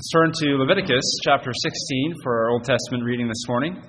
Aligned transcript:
Let's 0.00 0.12
turn 0.12 0.32
to 0.32 0.56
Leviticus 0.56 1.04
chapter 1.26 1.50
16 1.52 2.14
for 2.22 2.44
our 2.44 2.50
Old 2.52 2.64
Testament 2.64 3.04
reading 3.04 3.28
this 3.28 3.46
morning. 3.46 3.82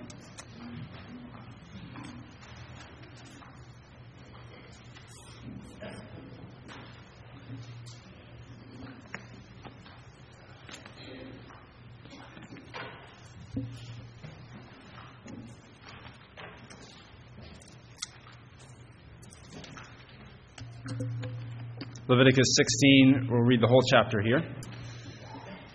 Leviticus 22.10 22.58
16, 22.58 23.30
we'll 23.32 23.40
read 23.40 23.62
the 23.62 23.68
whole 23.68 23.82
chapter 23.90 24.20
here. 24.20 24.44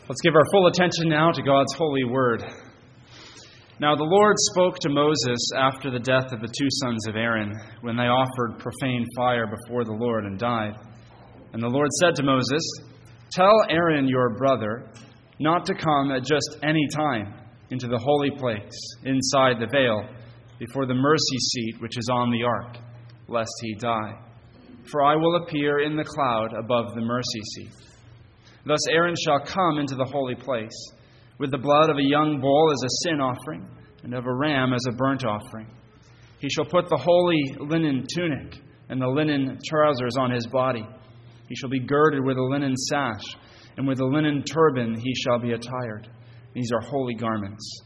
Let's 0.09 0.20
give 0.23 0.37
our 0.37 0.45
full 0.52 0.69
attention 0.69 1.09
now 1.09 1.33
to 1.33 1.42
God's 1.42 1.74
holy 1.74 2.05
word. 2.05 2.45
Now, 3.80 3.97
the 3.97 4.05
Lord 4.05 4.37
spoke 4.52 4.78
to 4.78 4.88
Moses 4.88 5.51
after 5.59 5.91
the 5.91 5.98
death 5.98 6.33
of 6.33 6.41
the 6.41 6.47
two 6.47 6.69
sons 6.80 7.09
of 7.09 7.16
Aaron, 7.16 7.52
when 7.80 7.97
they 7.97 8.05
offered 8.05 8.61
profane 8.61 9.05
fire 9.16 9.48
before 9.48 9.84
the 9.84 9.98
Lord 9.98 10.24
and 10.24 10.38
died. 10.38 10.74
And 11.52 11.61
the 11.61 11.69
Lord 11.69 11.91
said 11.98 12.14
to 12.14 12.23
Moses, 12.23 12.62
Tell 13.33 13.52
Aaron 13.69 14.06
your 14.06 14.37
brother 14.37 14.88
not 15.41 15.66
to 15.66 15.74
come 15.74 16.12
at 16.12 16.23
just 16.23 16.56
any 16.62 16.86
time 16.95 17.34
into 17.70 17.88
the 17.88 17.98
holy 17.98 18.30
place, 18.30 18.78
inside 19.05 19.56
the 19.59 19.66
veil, 19.73 20.05
before 20.61 20.86
the 20.86 20.95
mercy 20.95 21.38
seat 21.50 21.80
which 21.80 21.98
is 21.98 22.09
on 22.12 22.30
the 22.30 22.45
ark, 22.45 22.77
lest 23.27 23.50
he 23.61 23.75
die. 23.75 24.14
For 24.88 25.02
I 25.02 25.16
will 25.16 25.42
appear 25.42 25.80
in 25.80 25.97
the 25.97 26.05
cloud 26.05 26.52
above 26.56 26.95
the 26.95 27.00
mercy 27.00 27.41
seat. 27.56 27.95
Thus 28.66 28.80
Aaron 28.91 29.15
shall 29.25 29.41
come 29.41 29.79
into 29.79 29.95
the 29.95 30.11
holy 30.12 30.34
place, 30.34 30.77
with 31.39 31.53
the 31.53 31.59
blood 31.59 31.89
of 31.89 31.98
a 31.98 32.03
young 32.03 32.41
bull 32.41 32.73
as 32.73 32.83
a 32.83 33.08
sin 33.08 33.20
offering, 33.20 33.64
and 34.03 34.12
of 34.12 34.27
a 34.27 34.34
ram 34.34 34.73
as 34.73 34.84
a 34.89 34.97
burnt 34.97 35.25
offering. 35.25 35.69
He 36.41 36.48
shall 36.50 36.64
put 36.64 36.89
the 36.89 36.97
holy 36.97 37.56
linen 37.61 38.05
tunic 38.12 38.58
and 38.89 39.00
the 39.00 39.06
linen 39.06 39.58
trousers 39.64 40.17
on 40.19 40.33
his 40.33 40.47
body. 40.48 40.86
He 41.48 41.55
shall 41.55 41.70
be 41.70 41.78
girded 41.78 42.25
with 42.25 42.36
a 42.36 42.42
linen 42.42 42.77
sash, 42.77 43.23
and 43.77 43.86
with 43.86 44.00
a 44.00 44.05
linen 44.05 44.42
turban 44.42 44.98
he 44.98 45.14
shall 45.14 45.39
be 45.39 45.53
attired. 45.53 46.08
These 46.53 46.70
are 46.73 46.80
holy 46.80 47.14
garments. 47.14 47.83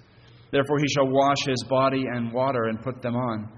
Therefore 0.51 0.79
he 0.79 0.89
shall 0.89 1.09
wash 1.09 1.45
his 1.47 1.63
body 1.69 2.05
and 2.11 2.33
water 2.33 2.65
and 2.65 2.81
put 2.81 3.03
them 3.03 3.17
on. 3.17 3.53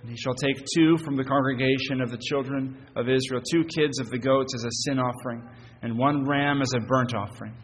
And 0.00 0.10
he 0.10 0.16
shall 0.16 0.34
take 0.34 0.56
two 0.76 0.96
from 1.04 1.16
the 1.16 1.24
congregation 1.24 2.00
of 2.00 2.10
the 2.10 2.20
children 2.28 2.76
of 2.94 3.08
Israel, 3.08 3.42
two 3.52 3.64
kids 3.64 3.98
of 3.98 4.10
the 4.10 4.18
goats 4.18 4.54
as 4.54 4.64
a 4.64 4.70
sin 4.84 4.98
offering 4.98 5.42
and 5.82 5.98
one 5.98 6.26
ram 6.26 6.62
as 6.62 6.72
a 6.74 6.80
burnt 6.80 7.14
offering. 7.14 7.54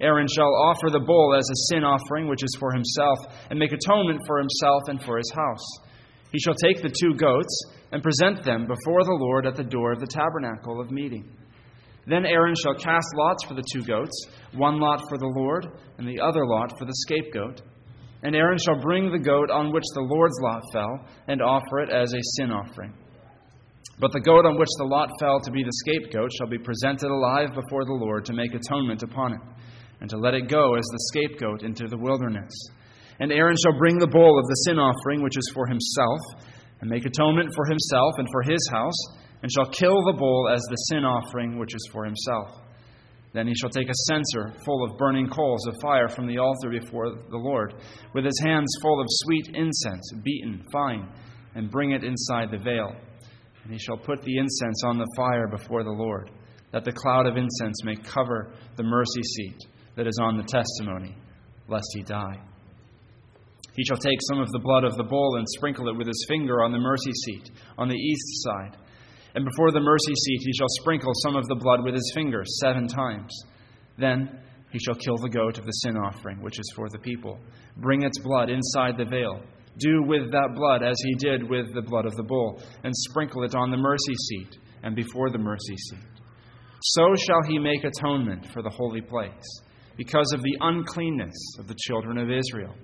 Aaron 0.00 0.26
shall 0.28 0.54
offer 0.54 0.90
the 0.90 1.04
bull 1.04 1.34
as 1.34 1.48
a 1.50 1.74
sin 1.74 1.84
offering, 1.84 2.28
which 2.28 2.44
is 2.44 2.56
for 2.58 2.72
himself, 2.72 3.18
and 3.50 3.58
make 3.58 3.72
atonement 3.72 4.20
for 4.26 4.38
himself 4.38 4.82
and 4.86 5.02
for 5.02 5.18
his 5.18 5.32
house. 5.34 5.66
He 6.30 6.38
shall 6.38 6.54
take 6.54 6.82
the 6.82 6.94
two 7.00 7.14
goats 7.14 7.64
and 7.90 8.02
present 8.02 8.44
them 8.44 8.66
before 8.66 9.02
the 9.02 9.18
Lord 9.18 9.46
at 9.46 9.56
the 9.56 9.64
door 9.64 9.92
of 9.92 10.00
the 10.00 10.06
tabernacle 10.06 10.80
of 10.80 10.90
meeting. 10.90 11.28
Then 12.06 12.24
Aaron 12.24 12.54
shall 12.54 12.74
cast 12.74 13.08
lots 13.16 13.44
for 13.44 13.54
the 13.54 13.64
two 13.72 13.82
goats, 13.82 14.26
one 14.54 14.78
lot 14.78 15.02
for 15.08 15.18
the 15.18 15.32
Lord, 15.36 15.66
and 15.98 16.06
the 16.06 16.20
other 16.20 16.46
lot 16.46 16.78
for 16.78 16.84
the 16.84 16.94
scapegoat. 16.94 17.60
And 18.22 18.34
Aaron 18.34 18.58
shall 18.58 18.80
bring 18.80 19.10
the 19.12 19.18
goat 19.18 19.50
on 19.50 19.72
which 19.72 19.84
the 19.94 20.02
Lord's 20.02 20.38
lot 20.42 20.62
fell, 20.72 21.06
and 21.28 21.40
offer 21.40 21.80
it 21.80 21.90
as 21.90 22.12
a 22.12 22.22
sin 22.36 22.50
offering. 22.50 22.92
But 24.00 24.12
the 24.12 24.20
goat 24.20 24.46
on 24.46 24.58
which 24.58 24.68
the 24.78 24.84
lot 24.84 25.10
fell 25.20 25.40
to 25.40 25.50
be 25.50 25.62
the 25.62 25.82
scapegoat 25.84 26.30
shall 26.32 26.48
be 26.48 26.58
presented 26.58 27.10
alive 27.10 27.54
before 27.54 27.84
the 27.84 27.98
Lord 27.98 28.24
to 28.26 28.32
make 28.32 28.54
atonement 28.54 29.02
upon 29.02 29.34
it, 29.34 29.40
and 30.00 30.10
to 30.10 30.18
let 30.18 30.34
it 30.34 30.48
go 30.48 30.74
as 30.74 30.84
the 30.84 31.08
scapegoat 31.12 31.62
into 31.62 31.86
the 31.88 31.98
wilderness. 31.98 32.52
And 33.20 33.32
Aaron 33.32 33.56
shall 33.62 33.78
bring 33.78 33.98
the 33.98 34.06
bull 34.06 34.38
of 34.38 34.46
the 34.46 34.62
sin 34.66 34.78
offering, 34.78 35.22
which 35.22 35.36
is 35.36 35.50
for 35.54 35.66
himself, 35.66 36.20
and 36.80 36.90
make 36.90 37.06
atonement 37.06 37.50
for 37.54 37.66
himself 37.66 38.14
and 38.18 38.28
for 38.30 38.42
his 38.42 38.68
house, 38.70 38.98
and 39.42 39.50
shall 39.50 39.70
kill 39.70 39.98
the 40.06 40.16
bull 40.18 40.48
as 40.48 40.62
the 40.70 40.76
sin 40.90 41.04
offering, 41.04 41.58
which 41.58 41.74
is 41.74 41.88
for 41.92 42.04
himself. 42.04 42.50
Then 43.32 43.46
he 43.46 43.54
shall 43.54 43.70
take 43.70 43.88
a 43.88 44.04
censer 44.08 44.54
full 44.64 44.84
of 44.84 44.96
burning 44.96 45.28
coals 45.28 45.66
of 45.66 45.76
fire 45.82 46.08
from 46.08 46.26
the 46.26 46.38
altar 46.38 46.70
before 46.70 47.10
the 47.10 47.36
Lord, 47.36 47.74
with 48.14 48.24
his 48.24 48.40
hands 48.44 48.74
full 48.80 49.00
of 49.00 49.06
sweet 49.08 49.50
incense, 49.54 50.12
beaten 50.22 50.64
fine, 50.72 51.08
and 51.54 51.70
bring 51.70 51.92
it 51.92 52.04
inside 52.04 52.50
the 52.50 52.58
veil. 52.58 52.94
And 53.64 53.72
he 53.72 53.78
shall 53.78 53.98
put 53.98 54.22
the 54.22 54.38
incense 54.38 54.82
on 54.84 54.98
the 54.98 55.12
fire 55.16 55.46
before 55.46 55.84
the 55.84 55.90
Lord, 55.90 56.30
that 56.72 56.84
the 56.84 56.92
cloud 56.92 57.26
of 57.26 57.36
incense 57.36 57.84
may 57.84 57.96
cover 57.96 58.52
the 58.76 58.82
mercy 58.82 59.22
seat 59.22 59.58
that 59.96 60.06
is 60.06 60.18
on 60.22 60.36
the 60.36 60.44
testimony, 60.44 61.14
lest 61.68 61.86
he 61.94 62.02
die. 62.02 62.40
He 63.76 63.84
shall 63.84 63.98
take 63.98 64.18
some 64.28 64.40
of 64.40 64.50
the 64.50 64.58
blood 64.58 64.84
of 64.84 64.96
the 64.96 65.04
bull 65.04 65.36
and 65.36 65.46
sprinkle 65.48 65.88
it 65.88 65.96
with 65.96 66.06
his 66.06 66.26
finger 66.28 66.62
on 66.64 66.72
the 66.72 66.78
mercy 66.78 67.12
seat, 67.12 67.50
on 67.76 67.88
the 67.88 67.94
east 67.94 68.42
side. 68.42 68.76
And 69.38 69.44
before 69.44 69.70
the 69.70 69.78
mercy 69.78 70.14
seat 70.16 70.40
he 70.42 70.52
shall 70.52 70.66
sprinkle 70.80 71.12
some 71.22 71.36
of 71.36 71.46
the 71.46 71.54
blood 71.54 71.84
with 71.84 71.94
his 71.94 72.10
finger 72.12 72.42
seven 72.60 72.88
times. 72.88 73.30
Then 73.96 74.40
he 74.72 74.80
shall 74.80 74.96
kill 74.96 75.16
the 75.16 75.28
goat 75.28 75.58
of 75.58 75.64
the 75.64 75.70
sin 75.70 75.96
offering, 75.96 76.42
which 76.42 76.58
is 76.58 76.72
for 76.74 76.88
the 76.90 76.98
people. 76.98 77.38
Bring 77.76 78.02
its 78.02 78.18
blood 78.18 78.50
inside 78.50 78.98
the 78.98 79.04
veil 79.04 79.40
do 79.78 80.02
with 80.02 80.32
that 80.32 80.56
blood 80.56 80.82
as 80.82 80.96
he 81.04 81.14
did 81.14 81.48
with 81.48 81.72
the 81.72 81.82
blood 81.82 82.04
of 82.04 82.16
the 82.16 82.24
bull, 82.24 82.60
and 82.82 82.92
sprinkle 82.92 83.44
it 83.44 83.54
on 83.54 83.70
the 83.70 83.76
mercy 83.76 84.14
seat 84.28 84.58
and 84.82 84.96
before 84.96 85.30
the 85.30 85.38
mercy 85.38 85.76
seat. 85.90 86.00
So 86.82 87.14
shall 87.14 87.42
he 87.46 87.60
make 87.60 87.84
atonement 87.84 88.52
for 88.52 88.60
the 88.60 88.70
holy 88.70 89.02
place, 89.02 89.62
because 89.96 90.32
of 90.32 90.42
the 90.42 90.56
uncleanness 90.60 91.36
of 91.60 91.68
the 91.68 91.76
children 91.86 92.18
of 92.18 92.28
Israel, 92.28 92.74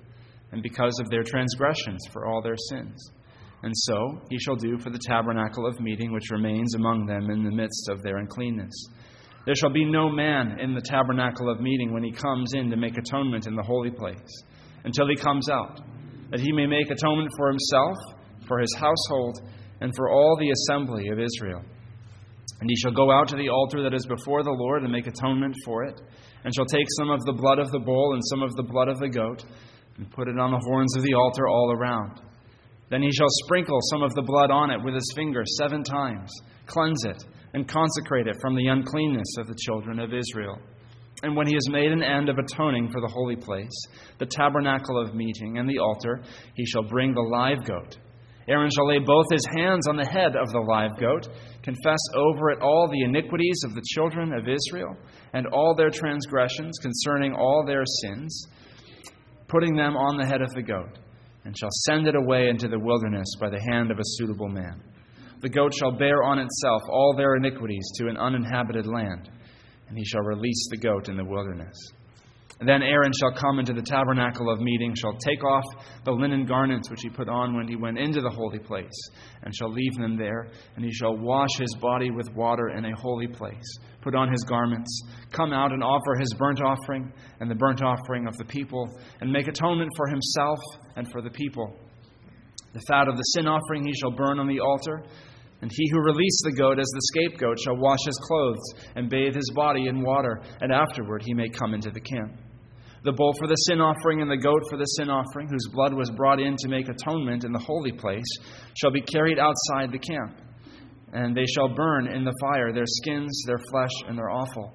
and 0.52 0.62
because 0.62 0.96
of 1.00 1.10
their 1.10 1.24
transgressions 1.24 2.06
for 2.12 2.26
all 2.26 2.40
their 2.40 2.56
sins. 2.70 3.10
And 3.64 3.72
so 3.74 4.20
he 4.28 4.38
shall 4.38 4.56
do 4.56 4.76
for 4.76 4.90
the 4.90 5.00
tabernacle 5.08 5.66
of 5.66 5.80
meeting 5.80 6.12
which 6.12 6.30
remains 6.30 6.74
among 6.74 7.06
them 7.06 7.30
in 7.30 7.42
the 7.42 7.50
midst 7.50 7.88
of 7.88 8.02
their 8.02 8.18
uncleanness. 8.18 8.74
There 9.46 9.54
shall 9.54 9.72
be 9.72 9.86
no 9.86 10.10
man 10.10 10.60
in 10.60 10.74
the 10.74 10.82
tabernacle 10.82 11.50
of 11.50 11.62
meeting 11.62 11.90
when 11.90 12.04
he 12.04 12.12
comes 12.12 12.52
in 12.52 12.68
to 12.68 12.76
make 12.76 12.98
atonement 12.98 13.46
in 13.46 13.56
the 13.56 13.62
holy 13.62 13.90
place, 13.90 14.42
until 14.84 15.08
he 15.08 15.16
comes 15.16 15.48
out 15.48 15.80
that 16.30 16.40
he 16.40 16.52
may 16.52 16.66
make 16.66 16.90
atonement 16.90 17.30
for 17.38 17.48
himself, 17.48 17.96
for 18.46 18.58
his 18.58 18.74
household, 18.74 19.40
and 19.80 19.92
for 19.96 20.10
all 20.10 20.36
the 20.38 20.50
assembly 20.50 21.08
of 21.08 21.18
Israel. 21.18 21.62
And 22.60 22.68
he 22.68 22.76
shall 22.76 22.92
go 22.92 23.10
out 23.10 23.28
to 23.28 23.36
the 23.36 23.48
altar 23.48 23.82
that 23.82 23.94
is 23.94 24.04
before 24.04 24.42
the 24.42 24.50
Lord 24.50 24.82
and 24.82 24.92
make 24.92 25.06
atonement 25.06 25.54
for 25.64 25.84
it, 25.84 25.98
and 26.44 26.54
shall 26.54 26.66
take 26.66 26.86
some 26.98 27.08
of 27.08 27.24
the 27.24 27.32
blood 27.32 27.58
of 27.58 27.70
the 27.70 27.78
bull 27.78 28.12
and 28.12 28.22
some 28.26 28.42
of 28.42 28.54
the 28.56 28.62
blood 28.62 28.88
of 28.88 28.98
the 28.98 29.08
goat, 29.08 29.42
and 29.96 30.10
put 30.10 30.28
it 30.28 30.38
on 30.38 30.50
the 30.50 30.64
horns 30.66 30.94
of 30.98 31.02
the 31.02 31.14
altar 31.14 31.48
all 31.48 31.72
around. 31.72 32.20
Then 32.90 33.02
he 33.02 33.10
shall 33.12 33.28
sprinkle 33.44 33.78
some 33.90 34.02
of 34.02 34.14
the 34.14 34.22
blood 34.22 34.50
on 34.50 34.70
it 34.70 34.82
with 34.84 34.94
his 34.94 35.12
finger 35.16 35.42
seven 35.58 35.82
times, 35.82 36.30
cleanse 36.66 37.04
it, 37.04 37.24
and 37.54 37.68
consecrate 37.68 38.26
it 38.26 38.36
from 38.40 38.56
the 38.56 38.66
uncleanness 38.66 39.36
of 39.38 39.46
the 39.46 39.58
children 39.58 39.98
of 39.98 40.12
Israel. 40.12 40.58
And 41.22 41.34
when 41.36 41.46
he 41.46 41.54
has 41.54 41.70
made 41.70 41.92
an 41.92 42.02
end 42.02 42.28
of 42.28 42.36
atoning 42.38 42.90
for 42.90 43.00
the 43.00 43.08
holy 43.08 43.36
place, 43.36 43.72
the 44.18 44.26
tabernacle 44.26 45.00
of 45.00 45.14
meeting, 45.14 45.58
and 45.58 45.68
the 45.68 45.78
altar, 45.78 46.22
he 46.54 46.66
shall 46.66 46.82
bring 46.82 47.14
the 47.14 47.20
live 47.20 47.64
goat. 47.64 47.96
Aaron 48.46 48.70
shall 48.74 48.88
lay 48.88 48.98
both 48.98 49.24
his 49.32 49.46
hands 49.56 49.88
on 49.88 49.96
the 49.96 50.06
head 50.06 50.36
of 50.36 50.52
the 50.52 50.60
live 50.60 50.98
goat, 51.00 51.28
confess 51.62 52.00
over 52.14 52.50
it 52.50 52.60
all 52.60 52.88
the 52.88 53.04
iniquities 53.04 53.62
of 53.64 53.74
the 53.74 53.82
children 53.94 54.34
of 54.34 54.48
Israel, 54.48 54.94
and 55.32 55.46
all 55.46 55.74
their 55.74 55.88
transgressions 55.88 56.78
concerning 56.82 57.32
all 57.32 57.64
their 57.66 57.84
sins, 58.02 58.46
putting 59.48 59.74
them 59.74 59.96
on 59.96 60.18
the 60.18 60.26
head 60.26 60.42
of 60.42 60.52
the 60.52 60.62
goat, 60.62 60.98
and 61.44 61.56
shall 61.56 61.70
send 61.86 62.06
it 62.06 62.14
away 62.14 62.48
into 62.48 62.68
the 62.68 62.78
wilderness 62.78 63.28
by 63.40 63.50
the 63.50 63.60
hand 63.70 63.90
of 63.90 63.98
a 63.98 64.04
suitable 64.16 64.48
man. 64.48 64.82
The 65.40 65.48
goat 65.48 65.74
shall 65.74 65.92
bear 65.92 66.22
on 66.22 66.38
itself 66.38 66.82
all 66.90 67.14
their 67.16 67.36
iniquities 67.36 67.86
to 67.98 68.08
an 68.08 68.16
uninhabited 68.16 68.86
land 68.86 69.30
and 69.88 69.98
he 69.98 70.04
shall 70.04 70.22
release 70.22 70.68
the 70.70 70.76
goat 70.76 71.08
in 71.08 71.16
the 71.16 71.24
wilderness. 71.24 71.76
Then 72.66 72.82
Aaron 72.82 73.12
shall 73.18 73.32
come 73.32 73.58
into 73.58 73.72
the 73.72 73.82
tabernacle 73.82 74.50
of 74.50 74.60
meeting, 74.60 74.94
shall 74.94 75.16
take 75.18 75.44
off 75.44 75.64
the 76.04 76.12
linen 76.12 76.46
garments 76.46 76.88
which 76.88 77.00
he 77.02 77.10
put 77.10 77.28
on 77.28 77.54
when 77.54 77.68
he 77.68 77.76
went 77.76 77.98
into 77.98 78.20
the 78.20 78.30
holy 78.30 78.58
place, 78.58 79.10
and 79.42 79.54
shall 79.54 79.70
leave 79.70 79.94
them 79.96 80.16
there, 80.16 80.48
and 80.76 80.84
he 80.84 80.92
shall 80.92 81.16
wash 81.16 81.50
his 81.58 81.74
body 81.80 82.10
with 82.10 82.32
water 82.34 82.68
in 82.68 82.84
a 82.84 82.96
holy 82.96 83.26
place, 83.26 83.78
put 84.00 84.14
on 84.14 84.30
his 84.30 84.44
garments, 84.44 85.02
come 85.30 85.52
out 85.52 85.72
and 85.72 85.82
offer 85.82 86.14
his 86.18 86.32
burnt 86.38 86.62
offering 86.62 87.12
and 87.40 87.50
the 87.50 87.54
burnt 87.54 87.82
offering 87.82 88.26
of 88.26 88.36
the 88.38 88.44
people, 88.44 88.88
and 89.20 89.30
make 89.30 89.48
atonement 89.48 89.90
for 89.96 90.06
himself 90.08 90.58
and 90.96 91.10
for 91.10 91.20
the 91.20 91.30
people. 91.30 91.76
The 92.72 92.82
fat 92.88 93.08
of 93.08 93.16
the 93.16 93.22
sin 93.34 93.46
offering 93.46 93.86
he 93.86 93.94
shall 93.94 94.10
burn 94.10 94.38
on 94.38 94.48
the 94.48 94.60
altar 94.60 95.04
and 95.64 95.70
he 95.72 95.88
who 95.90 96.00
released 96.00 96.42
the 96.44 96.56
goat 96.58 96.78
as 96.78 96.86
the 96.92 97.00
scapegoat 97.14 97.58
shall 97.58 97.76
wash 97.76 98.00
his 98.04 98.18
clothes 98.22 98.74
and 98.96 99.08
bathe 99.08 99.34
his 99.34 99.50
body 99.54 99.86
in 99.86 100.02
water, 100.02 100.42
and 100.60 100.70
afterward 100.70 101.22
he 101.24 101.32
may 101.32 101.48
come 101.48 101.72
into 101.72 101.90
the 101.90 102.02
camp. 102.02 102.38
The 103.04 103.12
bull 103.12 103.34
for 103.38 103.46
the 103.46 103.54
sin 103.54 103.82
offering 103.82 104.22
and 104.22 104.30
the 104.30 104.36
goat 104.36 104.62
for 104.70 104.78
the 104.78 104.86
sin 104.96 105.10
offering, 105.10 105.48
whose 105.48 105.68
blood 105.70 105.92
was 105.92 106.10
brought 106.10 106.40
in 106.40 106.56
to 106.56 106.68
make 106.68 106.88
atonement 106.88 107.44
in 107.44 107.52
the 107.52 107.58
holy 107.58 107.92
place, 107.92 108.24
shall 108.80 108.90
be 108.90 109.02
carried 109.02 109.38
outside 109.38 109.92
the 109.92 109.98
camp. 109.98 110.40
And 111.12 111.36
they 111.36 111.44
shall 111.44 111.68
burn 111.68 112.08
in 112.08 112.24
the 112.24 112.34
fire 112.40 112.72
their 112.72 112.86
skins, 112.86 113.44
their 113.46 113.60
flesh, 113.70 113.92
and 114.08 114.16
their 114.16 114.30
offal. 114.30 114.72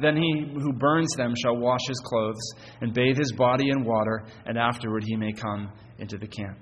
Then 0.00 0.16
he 0.16 0.52
who 0.52 0.72
burns 0.72 1.12
them 1.16 1.34
shall 1.40 1.56
wash 1.56 1.80
his 1.86 2.00
clothes 2.04 2.52
and 2.80 2.92
bathe 2.92 3.16
his 3.16 3.32
body 3.32 3.70
in 3.70 3.84
water, 3.84 4.26
and 4.46 4.58
afterward 4.58 5.04
he 5.06 5.16
may 5.16 5.32
come 5.32 5.70
into 5.98 6.18
the 6.18 6.26
camp. 6.26 6.58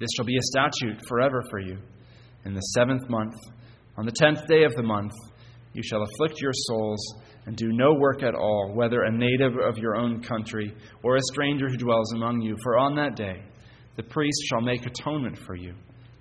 This 0.00 0.10
shall 0.16 0.26
be 0.26 0.36
a 0.36 0.42
statute 0.42 1.06
forever 1.06 1.42
for 1.50 1.60
you. 1.60 1.78
In 2.44 2.52
the 2.52 2.60
seventh 2.60 3.08
month, 3.08 3.34
on 3.96 4.06
the 4.06 4.12
tenth 4.12 4.46
day 4.48 4.64
of 4.64 4.74
the 4.74 4.82
month, 4.82 5.12
you 5.72 5.82
shall 5.82 6.02
afflict 6.02 6.40
your 6.40 6.52
souls 6.52 7.14
and 7.46 7.56
do 7.56 7.72
no 7.72 7.94
work 7.94 8.22
at 8.22 8.34
all, 8.34 8.72
whether 8.74 9.02
a 9.02 9.12
native 9.12 9.52
of 9.58 9.78
your 9.78 9.96
own 9.96 10.22
country 10.22 10.74
or 11.02 11.16
a 11.16 11.22
stranger 11.32 11.68
who 11.68 11.76
dwells 11.76 12.12
among 12.14 12.40
you. 12.40 12.56
For 12.62 12.78
on 12.78 12.96
that 12.96 13.16
day 13.16 13.42
the 13.96 14.02
priest 14.02 14.38
shall 14.48 14.60
make 14.60 14.86
atonement 14.86 15.38
for 15.38 15.54
you, 15.54 15.74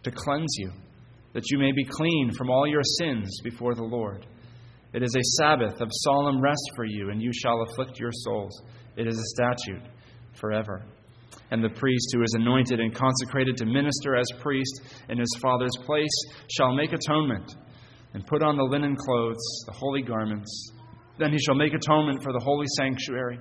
to 0.04 0.12
cleanse 0.12 0.54
you, 0.58 0.72
that 1.34 1.50
you 1.50 1.58
may 1.58 1.72
be 1.72 1.86
clean 1.86 2.32
from 2.38 2.50
all 2.50 2.68
your 2.68 2.84
sins 3.00 3.40
before 3.44 3.74
the 3.74 3.84
Lord. 3.84 4.26
It 4.94 5.02
is 5.02 5.16
a 5.16 5.42
Sabbath 5.42 5.82
of 5.82 5.90
solemn 5.92 6.40
rest 6.40 6.72
for 6.76 6.86
you, 6.86 7.10
and 7.10 7.22
you 7.22 7.32
shall 7.34 7.64
afflict 7.64 8.00
your 8.00 8.12
souls. 8.12 8.62
It 8.96 9.08
is 9.08 9.18
a 9.18 9.42
statute 9.42 9.82
forever. 10.40 10.86
And 11.50 11.64
the 11.64 11.70
priest 11.70 12.10
who 12.14 12.22
is 12.22 12.36
anointed 12.36 12.80
and 12.80 12.94
consecrated 12.94 13.58
to 13.58 13.66
minister 13.66 14.16
as 14.16 14.28
priest 14.40 14.82
in 15.10 15.18
his 15.18 15.36
father's 15.42 15.76
place 15.84 16.12
shall 16.56 16.76
make 16.76 16.94
atonement 16.94 17.56
and 18.14 18.26
put 18.28 18.44
on 18.44 18.56
the 18.56 18.64
linen 18.64 18.96
clothes, 18.96 19.64
the 19.66 19.74
holy 19.74 20.04
garments. 20.04 20.72
Then 21.20 21.32
he 21.32 21.40
shall 21.40 21.56
make 21.56 21.74
atonement 21.74 22.24
for 22.24 22.34
the 22.34 22.44
holy 22.44 22.68
sanctuary, 22.78 23.38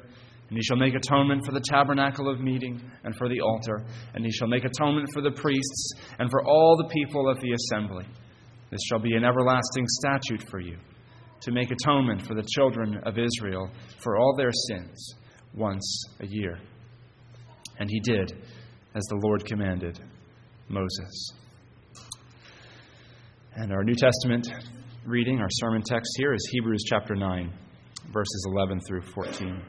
and 0.48 0.58
he 0.58 0.62
shall 0.62 0.76
make 0.76 0.94
atonement 0.94 1.46
for 1.46 1.52
the 1.52 1.64
tabernacle 1.70 2.28
of 2.28 2.40
meeting 2.40 2.80
and 3.04 3.16
for 3.16 3.28
the 3.28 3.40
altar, 3.40 3.84
and 4.14 4.24
he 4.24 4.30
shall 4.30 4.48
make 4.48 4.64
atonement 4.64 5.08
for 5.12 5.22
the 5.22 5.30
priests 5.30 5.92
and 6.18 6.30
for 6.30 6.44
all 6.44 6.76
the 6.76 6.88
people 6.92 7.28
of 7.28 7.40
the 7.40 7.52
assembly. 7.52 8.04
This 8.70 8.80
shall 8.88 8.98
be 8.98 9.14
an 9.16 9.24
everlasting 9.24 9.86
statute 9.86 10.48
for 10.50 10.60
you 10.60 10.76
to 11.42 11.50
make 11.50 11.70
atonement 11.70 12.26
for 12.26 12.34
the 12.34 12.46
children 12.54 12.98
of 13.04 13.18
Israel 13.18 13.68
for 13.98 14.16
all 14.16 14.34
their 14.36 14.52
sins 14.68 15.14
once 15.54 16.04
a 16.20 16.26
year. 16.26 16.58
And 17.78 17.90
he 17.90 18.00
did 18.00 18.32
as 18.94 19.02
the 19.04 19.20
Lord 19.24 19.44
commanded 19.44 19.98
Moses. 20.68 21.32
And 23.54 23.72
our 23.72 23.84
New 23.84 23.94
Testament 23.94 24.48
reading, 25.04 25.38
our 25.38 25.48
sermon 25.50 25.82
text 25.82 26.10
here 26.16 26.32
is 26.32 26.48
Hebrews 26.52 26.84
chapter 26.88 27.14
9, 27.14 27.52
verses 28.12 28.44
11 28.46 28.80
through 28.80 29.00
14. 29.00 29.62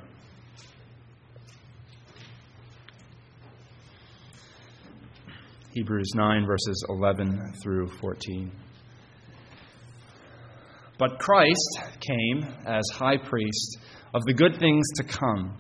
Hebrews 5.72 6.12
9, 6.13 6.45
verses 6.45 6.86
11 6.90 7.54
through 7.63 7.88
14. 7.88 8.51
But 11.00 11.19
Christ 11.19 11.80
came 12.01 12.45
as 12.66 12.84
high 12.94 13.18
priest 13.18 13.78
of 14.13 14.24
the 14.25 14.34
good 14.34 14.60
things 14.60 14.86
to 14.98 15.04
come, 15.04 15.57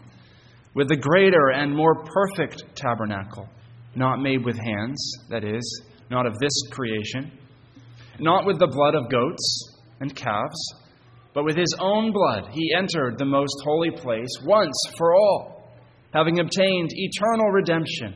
with 0.75 0.91
a 0.91 0.97
greater 0.97 1.51
and 1.51 1.73
more 1.73 2.03
perfect 2.03 2.63
tabernacle, 2.75 3.47
not 3.95 4.21
made 4.21 4.45
with 4.45 4.57
hands, 4.57 5.13
that 5.29 5.43
is, 5.43 5.81
not 6.11 6.25
of 6.25 6.37
this 6.37 6.53
creation, 6.69 7.31
not 8.19 8.45
with 8.45 8.59
the 8.59 8.67
blood 8.67 8.93
of 8.93 9.09
goats 9.09 9.79
and 10.01 10.15
calves, 10.15 10.82
but 11.33 11.45
with 11.45 11.57
his 11.57 11.75
own 11.79 12.11
blood 12.11 12.49
he 12.51 12.75
entered 12.77 13.17
the 13.17 13.25
most 13.25 13.55
holy 13.63 13.91
place 13.91 14.29
once 14.45 14.75
for 14.97 15.15
all, 15.15 15.71
having 16.13 16.39
obtained 16.39 16.89
eternal 16.91 17.49
redemption. 17.51 18.15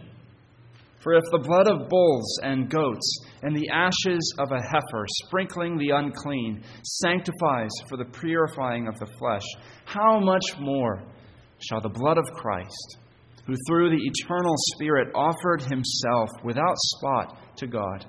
For 1.00 1.14
if 1.14 1.24
the 1.32 1.40
blood 1.40 1.68
of 1.68 1.90
bulls 1.90 2.40
and 2.44 2.70
goats 2.70 3.20
and 3.44 3.56
the 3.56 3.70
ashes 3.70 4.36
of 4.40 4.52
a 4.52 4.62
heifer 4.62 5.06
sprinkling 5.26 5.78
the 5.78 5.92
unclean 5.92 6.64
sanctifies 6.84 7.72
for 7.88 7.98
the 7.98 8.06
purifying 8.06 8.88
of 8.88 9.00
the 9.00 9.08
flesh, 9.18 9.46
how 9.86 10.20
much 10.20 10.44
more 10.60 11.04
shall 11.60 11.82
the 11.82 11.90
blood 11.90 12.18
of 12.18 12.26
Christ, 12.36 12.98
who 13.46 13.56
through 13.68 13.92
the 13.92 14.04
eternal 14.04 14.56
Spirit 14.76 15.10
offered 15.16 15.62
himself 15.62 16.30
without 16.44 16.76
spot 16.76 17.38
to 17.58 17.68
God, 17.68 18.06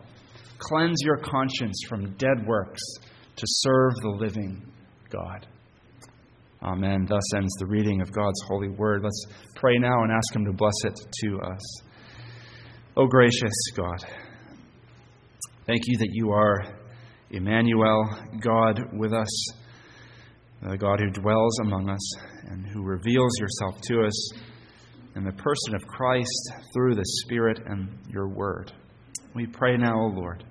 cleanse 0.59 0.97
your 1.03 1.19
conscience 1.19 1.81
from 1.89 2.17
dead 2.17 2.47
works 2.47 2.83
to 3.37 3.45
serve 3.47 3.95
the 4.03 4.17
living 4.19 4.67
God? 5.11 5.47
Amen. 6.63 7.07
Thus 7.09 7.23
ends 7.37 7.55
the 7.59 7.67
reading 7.67 8.01
of 8.01 8.13
God's 8.13 8.41
holy 8.49 8.69
word. 8.69 9.03
Let's 9.03 9.27
pray 9.55 9.79
now 9.79 10.03
and 10.03 10.13
ask 10.13 10.35
Him 10.35 10.45
to 10.45 10.53
bless 10.53 10.75
it 10.85 10.99
to 11.23 11.39
us. 11.41 11.83
O 12.97 13.03
oh, 13.03 13.07
gracious 13.07 13.55
God, 13.77 14.05
thank 15.67 15.83
you 15.87 15.99
that 15.99 16.11
you 16.11 16.33
are 16.33 16.65
Emmanuel, 17.31 18.09
God 18.41 18.81
with 18.93 19.13
us, 19.13 19.53
the 20.63 20.77
God 20.77 20.99
who 20.99 21.11
dwells 21.11 21.61
among 21.61 21.89
us 21.91 22.17
and 22.49 22.67
who 22.67 22.83
reveals 22.83 23.39
yourself 23.39 23.81
to 23.83 24.05
us 24.05 24.33
in 25.15 25.25
the 25.25 25.33
person 25.33 25.75
of 25.77 25.87
Christ 25.87 26.53
through 26.75 26.97
the 26.97 27.05
Spirit 27.23 27.61
and 27.67 27.89
your 28.09 28.29
word. 28.29 28.73
We 29.35 29.47
pray 29.47 29.77
now, 29.77 29.95
O 29.95 30.07
Lord, 30.07 30.45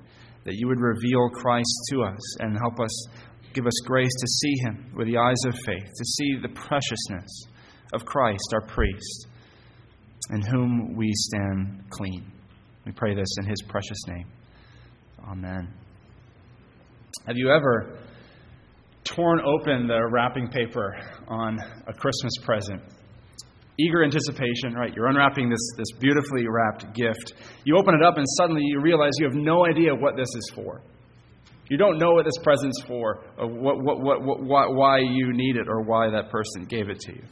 that 0.46 0.56
you 0.56 0.68
would 0.68 0.80
reveal 0.80 1.30
Christ 1.30 1.76
to 1.92 2.04
us 2.04 2.40
and 2.40 2.58
help 2.58 2.80
us 2.80 3.08
give 3.54 3.66
us 3.66 3.74
grace 3.86 4.14
to 4.20 4.28
see 4.28 4.54
him 4.62 4.92
with 4.96 5.08
the 5.08 5.18
eyes 5.18 5.44
of 5.48 5.56
faith, 5.66 5.86
to 5.86 6.06
see 6.06 6.38
the 6.42 6.50
preciousness 6.50 7.46
of 7.94 8.06
Christ, 8.06 8.54
our 8.54 8.62
priest, 8.68 9.28
in 10.32 10.42
whom 10.42 10.96
we 10.96 11.12
stand 11.14 11.84
clean. 11.90 12.32
We 12.86 12.92
pray 12.92 13.16
this 13.16 13.30
in 13.40 13.46
his 13.46 13.62
precious 13.68 14.00
name. 14.08 14.28
Amen. 15.30 15.74
Have 17.26 17.36
you 17.36 17.52
ever 17.52 18.00
torn 19.04 19.40
open 19.42 19.88
the 19.88 20.00
wrapping 20.12 20.50
paper 20.50 20.96
on 21.28 21.60
a 21.88 21.94
Christmas 21.94 22.34
present? 22.44 22.82
Eager 23.80 24.04
anticipation, 24.04 24.74
right? 24.74 24.94
You're 24.96 25.08
unwrapping 25.08 25.50
this, 25.50 25.60
this 25.78 25.92
beautifully 26.00 26.46
wrapped 26.48 26.96
gift. 26.96 27.34
You 27.64 27.78
open 27.78 27.94
it 27.94 28.04
up, 28.04 28.18
and 28.18 28.26
suddenly 28.38 28.64
you 28.64 28.82
realize 28.82 29.12
you 29.20 29.26
have 29.26 29.36
no 29.36 29.66
idea 29.66 29.94
what 29.94 30.16
this 30.16 30.30
is 30.36 30.52
for. 30.56 30.82
You 31.70 31.78
don't 31.78 31.98
know 31.98 32.14
what 32.14 32.26
this 32.26 32.38
present's 32.44 32.82
for, 32.88 33.24
or 33.38 33.48
what, 33.48 33.84
what, 33.84 34.00
what, 34.02 34.44
what, 34.44 34.76
why, 34.76 35.00
you 35.00 35.34
need 35.34 35.58
it, 35.58 35.68
or 35.68 35.84
why 35.84 36.10
that 36.10 36.30
person 36.30 36.66
gave 36.70 36.90
it 36.90 37.00
to 37.02 37.14
you. 37.14 37.24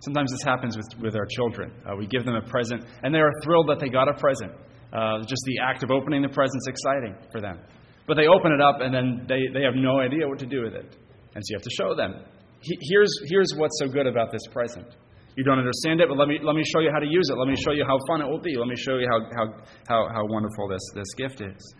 Sometimes 0.00 0.30
this 0.32 0.42
happens 0.42 0.76
with, 0.76 0.86
with 1.00 1.16
our 1.16 1.26
children. 1.26 1.72
Uh, 1.86 1.96
we 1.96 2.06
give 2.06 2.24
them 2.24 2.34
a 2.34 2.42
present, 2.42 2.84
and 3.02 3.14
they 3.14 3.20
are 3.20 3.32
thrilled 3.42 3.68
that 3.68 3.78
they 3.80 3.88
got 3.88 4.08
a 4.08 4.14
present. 4.14 4.52
Uh, 4.92 5.18
just 5.26 5.42
the 5.46 5.58
act 5.58 5.82
of 5.82 5.90
opening 5.90 6.22
the 6.22 6.28
present's 6.28 6.66
exciting 6.68 7.16
for 7.32 7.40
them. 7.40 7.58
But 8.06 8.14
they 8.14 8.26
open 8.28 8.52
it 8.52 8.60
up 8.60 8.80
and 8.80 8.94
then 8.94 9.26
they, 9.26 9.48
they 9.52 9.64
have 9.64 9.74
no 9.74 9.98
idea 9.98 10.28
what 10.28 10.38
to 10.38 10.46
do 10.46 10.62
with 10.62 10.74
it. 10.74 10.86
And 11.34 11.42
so 11.42 11.48
you 11.50 11.56
have 11.56 11.66
to 11.66 11.74
show 11.74 11.94
them. 11.96 12.22
He, 12.60 12.78
here's, 12.80 13.10
here's 13.26 13.50
what's 13.56 13.76
so 13.80 13.88
good 13.88 14.06
about 14.06 14.30
this 14.30 14.42
present. 14.52 14.86
You 15.36 15.42
don't 15.42 15.58
understand 15.58 16.00
it, 16.00 16.08
but 16.08 16.16
let 16.16 16.28
me, 16.28 16.38
let 16.42 16.54
me 16.54 16.62
show 16.62 16.78
you 16.78 16.90
how 16.92 17.00
to 17.00 17.10
use 17.10 17.28
it. 17.28 17.36
Let 17.36 17.48
me 17.48 17.56
show 17.56 17.72
you 17.72 17.84
how 17.84 17.98
fun 18.06 18.20
it 18.20 18.28
will 18.30 18.40
be. 18.40 18.54
Let 18.56 18.68
me 18.68 18.76
show 18.76 18.98
you 18.98 19.08
how, 19.10 19.18
how, 19.34 19.46
how, 19.88 20.08
how 20.14 20.26
wonderful 20.26 20.68
this, 20.68 20.82
this 20.94 21.10
gift 21.16 21.40
is. 21.40 21.74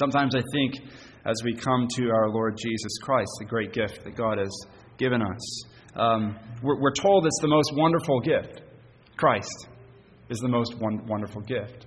Sometimes 0.00 0.34
I 0.34 0.42
think 0.54 0.76
as 1.26 1.36
we 1.44 1.54
come 1.54 1.86
to 1.96 2.08
our 2.08 2.30
Lord 2.30 2.56
Jesus 2.56 2.96
Christ, 3.02 3.30
the 3.38 3.44
great 3.44 3.74
gift 3.74 4.02
that 4.04 4.16
God 4.16 4.38
has 4.38 4.50
given 4.96 5.20
us, 5.20 5.64
um, 5.94 6.38
we're, 6.62 6.80
we're 6.80 6.94
told 6.94 7.26
it's 7.26 7.38
the 7.42 7.48
most 7.48 7.70
wonderful 7.74 8.20
gift 8.20 8.62
Christ 9.18 9.68
is 10.30 10.38
the 10.38 10.48
most 10.48 10.74
wonderful 10.78 11.42
gift. 11.42 11.86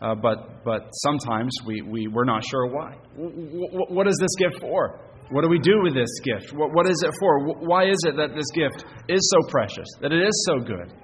Uh, 0.00 0.14
but, 0.14 0.64
but 0.64 0.88
sometimes 1.02 1.50
we, 1.66 1.82
we, 1.82 2.08
we're 2.08 2.24
not 2.24 2.42
sure 2.42 2.66
why. 2.66 2.96
W- 3.14 3.68
what 3.88 4.08
is 4.08 4.16
this 4.18 4.34
gift 4.38 4.60
for? 4.60 5.00
What 5.30 5.42
do 5.42 5.48
we 5.50 5.58
do 5.58 5.82
with 5.82 5.94
this 5.94 6.08
gift? 6.24 6.54
What, 6.54 6.72
what 6.72 6.88
is 6.88 7.02
it 7.02 7.12
for? 7.20 7.46
Why 7.60 7.90
is 7.90 7.98
it 8.06 8.16
that 8.16 8.34
this 8.34 8.50
gift 8.54 8.86
is 9.08 9.20
so 9.30 9.50
precious, 9.50 9.86
that 10.00 10.12
it 10.12 10.22
is 10.22 10.46
so 10.46 10.60
good? 10.60 10.94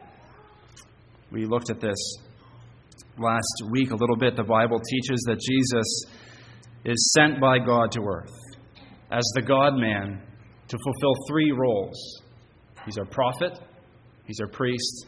We 1.31 1.45
looked 1.45 1.69
at 1.69 1.81
this 1.81 1.99
last 3.19 3.63
week 3.71 3.91
a 3.91 3.97
little 3.97 4.17
bit. 4.17 4.37
The 4.37 4.45
Bible 4.45 4.81
teaches 4.81 5.21
that 5.27 5.39
Jesus 5.39 6.05
is 6.85 7.13
sent 7.17 7.41
by 7.41 7.59
God 7.59 7.93
to 7.93 8.01
earth 8.03 8.33
as 9.13 9.25
the 9.35 9.43
God 9.43 9.75
man 9.75 10.23
to 10.69 10.79
fulfill 10.79 11.15
three 11.29 11.53
roles 11.53 12.23
He's 12.87 12.97
our 12.97 13.07
prophet, 13.07 13.59
He's 14.27 14.41
our 14.41 14.49
priest, 14.49 15.07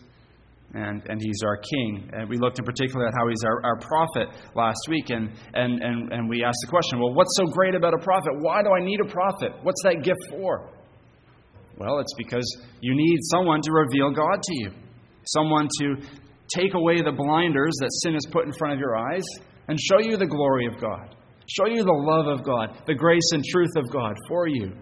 and, 0.74 1.02
and 1.08 1.20
he's 1.20 1.40
our 1.44 1.56
king. 1.56 2.08
And 2.12 2.28
we 2.28 2.38
looked 2.38 2.58
in 2.58 2.64
particular 2.64 3.06
at 3.06 3.12
how 3.16 3.28
he's 3.28 3.44
our, 3.44 3.64
our 3.64 3.78
prophet 3.78 4.28
last 4.54 4.80
week, 4.88 5.10
and, 5.10 5.30
and, 5.54 5.82
and, 5.82 6.12
and 6.12 6.28
we 6.28 6.42
asked 6.44 6.58
the 6.64 6.70
question 6.70 6.98
well, 6.98 7.12
what's 7.12 7.36
so 7.36 7.46
great 7.46 7.74
about 7.74 7.94
a 7.94 7.98
prophet? 7.98 8.32
Why 8.40 8.62
do 8.62 8.70
I 8.70 8.82
need 8.82 9.00
a 9.00 9.08
prophet? 9.08 9.52
What's 9.62 9.82
that 9.84 10.02
gift 10.02 10.20
for? 10.30 10.70
Well, 11.76 11.98
it's 11.98 12.14
because 12.16 12.46
you 12.80 12.94
need 12.94 13.18
someone 13.30 13.60
to 13.62 13.72
reveal 13.72 14.10
God 14.10 14.40
to 14.42 14.54
you, 14.56 14.70
someone 15.26 15.68
to 15.80 15.96
take 16.54 16.74
away 16.74 17.02
the 17.02 17.12
blinders 17.12 17.72
that 17.80 17.90
sin 18.02 18.14
has 18.14 18.24
put 18.30 18.46
in 18.46 18.52
front 18.52 18.74
of 18.74 18.80
your 18.80 18.96
eyes 18.96 19.24
and 19.68 19.78
show 19.78 19.98
you 20.00 20.16
the 20.16 20.26
glory 20.26 20.66
of 20.66 20.80
God, 20.80 21.14
show 21.56 21.66
you 21.66 21.84
the 21.84 21.92
love 21.92 22.26
of 22.26 22.44
God, 22.44 22.82
the 22.86 22.94
grace 22.94 23.30
and 23.32 23.44
truth 23.44 23.76
of 23.76 23.90
God 23.90 24.16
for 24.28 24.46
you. 24.46 24.72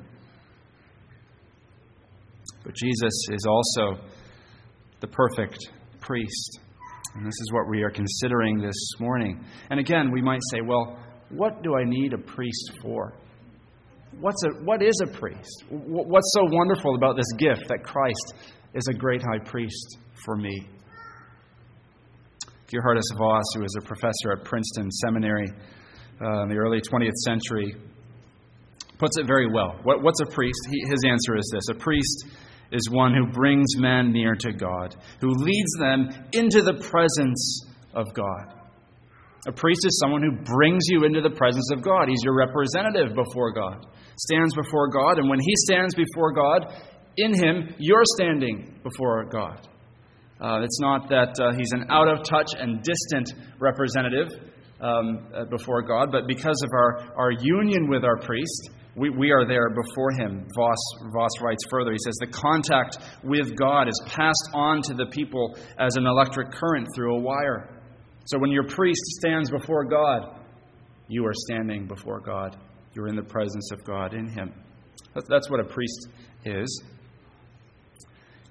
But 2.65 2.75
Jesus 2.75 3.13
is 3.31 3.47
also 3.47 4.03
the 5.01 5.07
perfect 5.07 5.59
priest. 6.01 6.61
And 7.15 7.27
this 7.27 7.41
is 7.41 7.51
what 7.53 7.69
we 7.69 7.83
are 7.83 7.91
considering 7.91 8.61
this 8.61 8.77
morning. 9.01 9.45
And 9.71 9.81
again, 9.81 10.11
we 10.13 10.23
might 10.23 10.41
say, 10.53 10.61
well, 10.61 10.99
what 11.31 11.63
do 11.63 11.75
I 11.75 11.85
need 11.85 12.13
a 12.13 12.19
priest 12.19 12.73
for? 12.83 13.15
what's 14.19 14.43
a, 14.45 14.65
what 14.65 14.83
is 14.83 15.01
a 15.03 15.19
priest? 15.19 15.65
What's 15.71 16.33
so 16.35 16.43
wonderful 16.51 16.95
about 16.97 17.17
this 17.17 17.31
gift 17.39 17.69
that 17.69 17.85
Christ 17.85 18.35
is 18.75 18.87
a 18.89 18.95
great 18.95 19.23
high 19.23 19.39
priest 19.45 19.99
for 20.25 20.37
me? 20.37 20.69
Geerhardus 22.69 23.17
Vos, 23.17 23.45
who 23.55 23.65
is 23.65 23.77
a 23.79 23.85
professor 23.85 24.33
at 24.37 24.45
Princeton 24.45 24.91
Seminary 24.91 25.49
uh, 26.21 26.43
in 26.43 26.49
the 26.49 26.57
early 26.57 26.81
20th 26.81 27.17
century, 27.25 27.75
puts 28.99 29.17
it 29.19 29.27
very 29.27 29.51
well. 29.51 29.79
What, 29.83 30.03
what's 30.03 30.21
a 30.21 30.27
priest? 30.27 30.61
He, 30.71 30.81
his 30.89 31.03
answer 31.07 31.37
is 31.37 31.51
this 31.53 31.69
A 31.75 31.79
priest 31.79 32.27
is 32.73 32.89
one 32.91 33.15
who 33.15 33.27
brings 33.33 33.77
men 33.77 34.13
near 34.13 34.35
to 34.35 34.53
God, 34.53 34.95
who 35.21 35.31
leads 35.31 35.73
them 35.79 36.09
into 36.33 36.63
the 36.63 36.75
presence 36.75 37.67
of 37.95 38.07
God. 38.15 38.55
A 39.49 39.53
priest 39.53 39.81
is 39.87 39.99
someone 39.99 40.23
who 40.23 40.37
brings 40.45 40.85
you 40.89 41.05
into 41.05 41.23
the 41.23 41.31
presence 41.31 41.71
of 41.73 41.83
God. 41.83 42.09
He's 42.09 42.23
your 42.23 42.37
representative 42.37 43.17
before 43.17 43.53
God, 43.53 43.87
stands 44.19 44.55
before 44.55 44.89
God, 44.89 45.19
and 45.19 45.29
when 45.29 45.41
he 45.41 45.55
stands 45.67 45.95
before 45.95 46.33
God, 46.33 46.75
in 47.17 47.35
him, 47.35 47.75
you're 47.79 48.05
standing 48.17 48.79
before 48.83 49.25
God. 49.25 49.67
Uh, 50.41 50.61
it's 50.63 50.81
not 50.81 51.09
that 51.09 51.35
uh, 51.41 51.53
he's 51.57 51.73
an 51.73 51.87
out 51.91 52.09
of 52.09 52.25
touch 52.25 52.49
and 52.59 52.83
distant 52.83 53.33
representative 53.59 54.29
um, 54.81 55.27
uh, 55.35 55.45
before 55.45 55.83
God, 55.83 56.11
but 56.11 56.27
because 56.27 56.61
of 56.65 56.71
our, 56.73 57.13
our 57.17 57.33
union 57.33 57.89
with 57.89 58.05
our 58.05 58.19
priest, 58.19 58.71
we, 58.97 59.11
we 59.11 59.31
are 59.31 59.47
there 59.47 59.71
before 59.71 60.11
him. 60.19 60.47
Vos, 60.57 60.79
Vos 61.13 61.31
writes 61.41 61.63
further. 61.71 61.93
He 61.93 61.99
says, 62.05 62.15
The 62.21 62.27
contact 62.27 62.99
with 63.23 63.57
God 63.57 63.89
is 63.89 64.03
passed 64.07 64.51
on 64.53 64.83
to 64.83 64.95
the 64.95 65.07
people 65.07 65.57
as 65.79 65.97
an 65.97 66.07
electric 66.07 66.51
current 66.53 66.89
through 66.95 67.17
a 67.17 67.21
wire. 67.21 67.81
So 68.27 68.39
when 68.39 68.51
your 68.51 68.67
priest 68.67 69.03
stands 69.21 69.51
before 69.51 69.85
God, 69.85 70.37
you 71.09 71.27
are 71.27 71.35
standing 71.35 71.87
before 71.87 72.21
God. 72.21 72.57
You're 72.95 73.09
in 73.09 73.17
the 73.17 73.23
presence 73.23 73.71
of 73.73 73.85
God 73.85 74.15
in 74.15 74.29
Him. 74.29 74.53
That's 75.29 75.51
what 75.51 75.61
a 75.61 75.65
priest 75.65 76.09
is. 76.45 76.83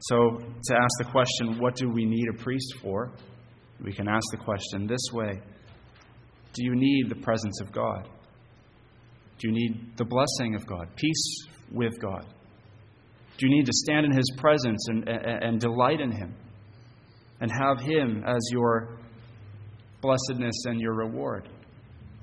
So, 0.02 0.38
to 0.38 0.76
ask 0.76 0.92
the 0.98 1.10
question, 1.12 1.60
what 1.60 1.76
do 1.76 1.90
we 1.90 2.06
need 2.06 2.26
a 2.34 2.38
priest 2.42 2.76
for? 2.82 3.12
We 3.82 3.92
can 3.92 4.08
ask 4.08 4.24
the 4.32 4.38
question 4.38 4.88
this 4.88 5.12
way 5.12 5.42
Do 6.54 6.64
you 6.64 6.76
need 6.76 7.10
the 7.10 7.22
presence 7.22 7.62
of 7.62 7.72
God? 7.72 8.08
Do 9.40 9.48
you 9.48 9.54
need 9.54 9.98
the 9.98 10.06
blessing 10.06 10.56
of 10.56 10.66
God, 10.66 10.88
peace 10.96 11.48
with 11.72 12.00
God? 12.02 12.26
Do 13.38 13.48
you 13.48 13.56
need 13.56 13.66
to 13.66 13.74
stand 13.74 14.06
in 14.06 14.12
His 14.12 14.30
presence 14.38 14.86
and, 14.90 15.08
and, 15.08 15.44
and 15.44 15.60
delight 15.60 16.02
in 16.02 16.12
Him 16.12 16.36
and 17.40 17.50
have 17.52 17.80
Him 17.80 18.24
as 18.28 18.42
your 18.52 19.00
blessedness 20.02 20.66
and 20.66 20.80
your 20.80 20.94
reward. 20.94 21.50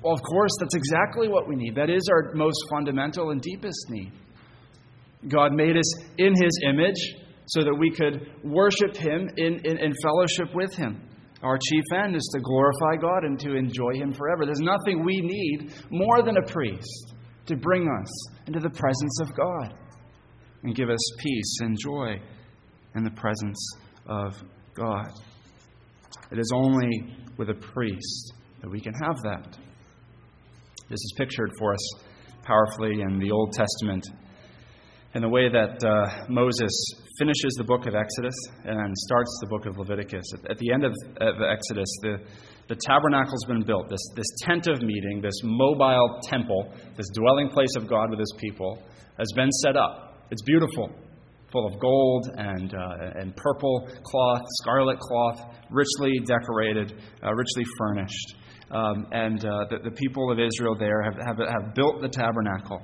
Well, 0.03 0.15
of 0.15 0.23
course, 0.23 0.53
that's 0.61 0.75
exactly 0.75 1.29
what 1.29 1.49
we 1.49 1.57
need. 1.57 1.75
That 1.75 1.91
is 1.91 2.09
our 2.11 2.33
most 2.35 2.59
fundamental 2.71 3.31
and 3.31 3.41
deepest 3.41 3.87
need. 3.91 4.13
God 5.29 5.53
made 5.53 5.77
us 5.77 5.95
in 6.19 6.35
His 6.35 6.61
image 6.69 7.17
so 7.47 7.63
that 7.63 7.75
we 7.75 7.91
could 7.91 8.29
worship 8.45 8.97
Him 8.97 9.29
in, 9.37 9.61
in, 9.65 9.79
in, 9.79 9.95
fellowship 10.03 10.55
with 10.55 10.75
Him. 10.75 11.01
Our 11.43 11.59
chief 11.71 11.85
end 11.95 12.17
is 12.17 12.29
to 12.35 12.41
glorify 12.41 12.97
God 13.01 13.25
and 13.25 13.39
to 13.41 13.55
enjoy 13.55 13.95
Him 13.95 14.13
forever. 14.13 14.47
There's 14.47 14.61
nothing 14.61 15.05
we 15.05 15.21
need 15.21 15.73
more 15.91 16.23
than 16.23 16.37
a 16.37 16.47
priest 16.47 17.15
to 17.47 17.57
bring 17.57 17.89
us 18.03 18.29
into 18.47 18.59
the 18.59 18.71
presence 18.71 19.21
of 19.21 19.35
God 19.37 19.75
and 20.63 20.75
give 20.75 20.91
us 20.91 21.13
peace 21.19 21.59
and 21.61 21.79
joy 21.79 22.21
in 22.95 23.05
the 23.05 23.11
presence 23.11 23.59
of 24.07 24.35
God. 24.75 25.11
It 26.33 26.39
is 26.39 26.51
only 26.55 27.15
with 27.37 27.51
a 27.51 27.55
priest 27.55 28.33
that 28.63 28.71
we 28.71 28.81
can 28.81 28.95
have 28.95 29.17
that. 29.23 29.59
This 30.89 30.99
is 30.99 31.15
pictured 31.17 31.53
for 31.59 31.75
us 31.75 31.93
powerfully 32.43 33.01
in 33.03 33.19
the 33.19 33.31
Old 33.31 33.53
Testament 33.53 34.05
in 35.17 35.23
the 35.23 35.29
way 35.29 35.49
that 35.49 35.81
uh, 35.81 36.29
Moses 36.29 36.71
finishes 37.19 37.57
the 37.57 37.65
book 37.65 37.87
of 37.87 37.95
Exodus 37.95 38.37
and 38.67 38.93
starts 39.09 39.33
the 39.41 39.49
book 39.49 39.65
of 39.65 39.79
Leviticus. 39.79 40.27
At, 40.35 40.51
at 40.51 40.59
the 40.59 40.71
end 40.71 40.85
of, 40.85 40.93
of, 41.25 41.41
Exodus, 41.41 41.89
the, 42.03 42.21
the 42.69 42.77
tabernacle's 42.85 43.47
been 43.49 43.65
built, 43.65 43.89
this, 43.89 44.05
this 44.15 44.29
tent 44.43 44.67
of 44.67 44.83
meeting, 44.83 45.23
this 45.23 45.41
mobile 45.43 46.21
temple, 46.23 46.71
this 46.99 47.07
dwelling 47.15 47.49
place 47.49 47.73
of 47.79 47.89
God 47.89 48.11
with 48.11 48.19
his 48.19 48.35
people, 48.37 48.79
has 49.17 49.33
been 49.35 49.51
set 49.65 49.75
up. 49.75 50.21
It's 50.31 50.43
beautiful 50.43 50.91
full 51.51 51.67
of 51.67 51.81
gold 51.81 52.29
and, 52.37 52.75
uh, 52.75 53.19
and 53.21 53.35
purple 53.37 53.89
cloth, 54.05 54.43
scarlet 54.61 54.99
cloth, 54.99 55.41
richly 55.71 56.21
decorated, 56.27 56.93
uh, 57.25 57.33
richly 57.33 57.65
furnished. 57.79 58.35
Um, 58.71 59.07
and 59.13 59.43
uh, 59.47 59.65
the, 59.71 59.79
the, 59.85 59.93
people 59.93 60.31
of 60.31 60.41
Israel 60.41 60.77
there 60.77 61.01
have, 61.01 61.15
have, 61.25 61.39
have 61.39 61.75
built 61.75 62.03
the 62.03 62.09
tabernacle. 62.09 62.83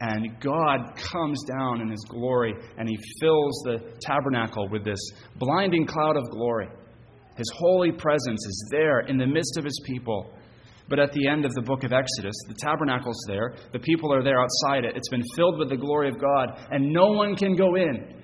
And 0.00 0.38
God 0.40 0.96
comes 0.96 1.42
down 1.44 1.80
in 1.80 1.88
His 1.88 2.04
glory 2.08 2.54
and 2.78 2.88
He 2.88 2.98
fills 3.20 3.62
the 3.64 3.96
tabernacle 4.00 4.68
with 4.68 4.84
this 4.84 5.00
blinding 5.36 5.86
cloud 5.86 6.16
of 6.16 6.30
glory. 6.30 6.68
His 7.36 7.50
holy 7.56 7.92
presence 7.92 8.44
is 8.46 8.68
there 8.70 9.00
in 9.00 9.16
the 9.16 9.26
midst 9.26 9.56
of 9.56 9.64
His 9.64 9.80
people. 9.86 10.32
But 10.88 10.98
at 10.98 11.12
the 11.12 11.28
end 11.28 11.44
of 11.44 11.52
the 11.54 11.62
book 11.62 11.82
of 11.82 11.92
Exodus, 11.92 12.34
the 12.46 12.54
tabernacle's 12.60 13.22
there, 13.26 13.54
the 13.72 13.78
people 13.78 14.12
are 14.12 14.22
there 14.22 14.40
outside 14.40 14.84
it. 14.84 14.96
It's 14.96 15.08
been 15.08 15.24
filled 15.34 15.58
with 15.58 15.70
the 15.70 15.76
glory 15.76 16.10
of 16.10 16.20
God, 16.20 16.58
and 16.70 16.92
no 16.92 17.12
one 17.12 17.36
can 17.36 17.56
go 17.56 17.74
in. 17.74 18.22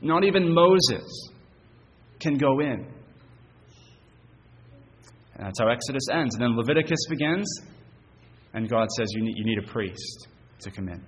Not 0.00 0.22
even 0.22 0.54
Moses 0.54 1.30
can 2.20 2.38
go 2.38 2.60
in. 2.60 2.86
And 5.34 5.46
that's 5.46 5.58
how 5.58 5.68
Exodus 5.68 6.04
ends. 6.12 6.36
And 6.36 6.42
then 6.42 6.56
Leviticus 6.56 7.06
begins, 7.10 7.46
and 8.54 8.68
God 8.68 8.86
says, 8.96 9.08
You 9.16 9.24
need, 9.24 9.36
you 9.36 9.44
need 9.44 9.58
a 9.58 9.66
priest 9.66 10.28
to 10.60 10.70
come 10.70 10.88
in. 10.88 11.04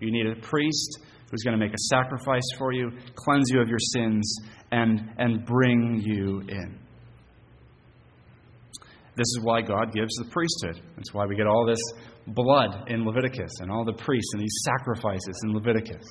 You 0.00 0.10
need 0.10 0.26
a 0.26 0.40
priest 0.40 0.98
who's 1.30 1.42
going 1.42 1.58
to 1.58 1.64
make 1.64 1.72
a 1.72 1.78
sacrifice 1.90 2.46
for 2.58 2.72
you, 2.72 2.90
cleanse 3.14 3.50
you 3.50 3.60
of 3.60 3.68
your 3.68 3.78
sins, 3.78 4.38
and, 4.70 5.10
and 5.18 5.44
bring 5.44 6.00
you 6.04 6.42
in. 6.48 6.78
This 9.16 9.26
is 9.36 9.40
why 9.42 9.62
God 9.62 9.92
gives 9.94 10.14
the 10.16 10.26
priesthood. 10.30 10.82
That's 10.96 11.14
why 11.14 11.24
we 11.24 11.36
get 11.36 11.46
all 11.46 11.66
this 11.66 11.80
blood 12.28 12.88
in 12.88 13.04
Leviticus 13.04 13.50
and 13.60 13.70
all 13.70 13.84
the 13.84 13.94
priests 13.94 14.30
and 14.34 14.42
these 14.42 14.62
sacrifices 14.64 15.40
in 15.44 15.54
Leviticus. 15.54 16.04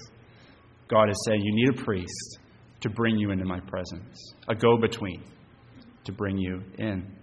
God 0.87 1.09
is 1.09 1.23
saying, 1.27 1.41
You 1.41 1.53
need 1.53 1.79
a 1.79 1.83
priest 1.83 2.39
to 2.81 2.89
bring 2.89 3.17
you 3.17 3.31
into 3.31 3.45
my 3.45 3.59
presence, 3.59 4.33
a 4.47 4.55
go 4.55 4.77
between 4.77 5.23
to 6.05 6.11
bring 6.11 6.37
you 6.37 6.61
in. 6.77 7.15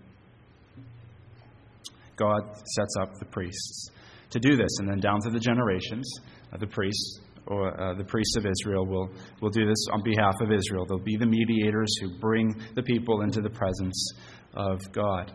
God 2.17 2.43
sets 2.55 2.95
up 3.01 3.19
the 3.19 3.27
priests 3.27 3.91
to 4.33 4.39
do 4.41 4.57
this, 4.57 4.79
and 4.79 4.89
then 4.89 4.99
down 4.99 5.21
through 5.21 5.33
the 5.33 5.41
generations, 5.41 6.11
uh, 6.53 6.59
the 6.59 6.67
priests 6.67 7.21
or 7.47 7.81
uh, 7.81 7.95
the 7.95 8.05
priests 8.05 8.37
of 8.37 8.47
Israel 8.47 8.87
will, 8.87 9.11
will 9.41 9.51
do 9.51 9.67
this 9.67 9.87
on 9.93 10.03
behalf 10.03 10.35
of 10.41 10.53
Israel. 10.53 10.87
They'll 10.87 10.99
be 10.99 11.17
the 11.17 11.27
mediators 11.27 11.93
who 12.01 12.19
bring 12.19 12.55
the 12.75 12.83
people 12.83 13.23
into 13.23 13.41
the 13.41 13.51
presence 13.51 14.12
of 14.55 14.79
God. 14.93 15.33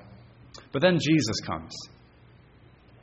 But 0.71 0.81
then 0.81 0.97
Jesus 1.01 1.39
comes. 1.45 1.73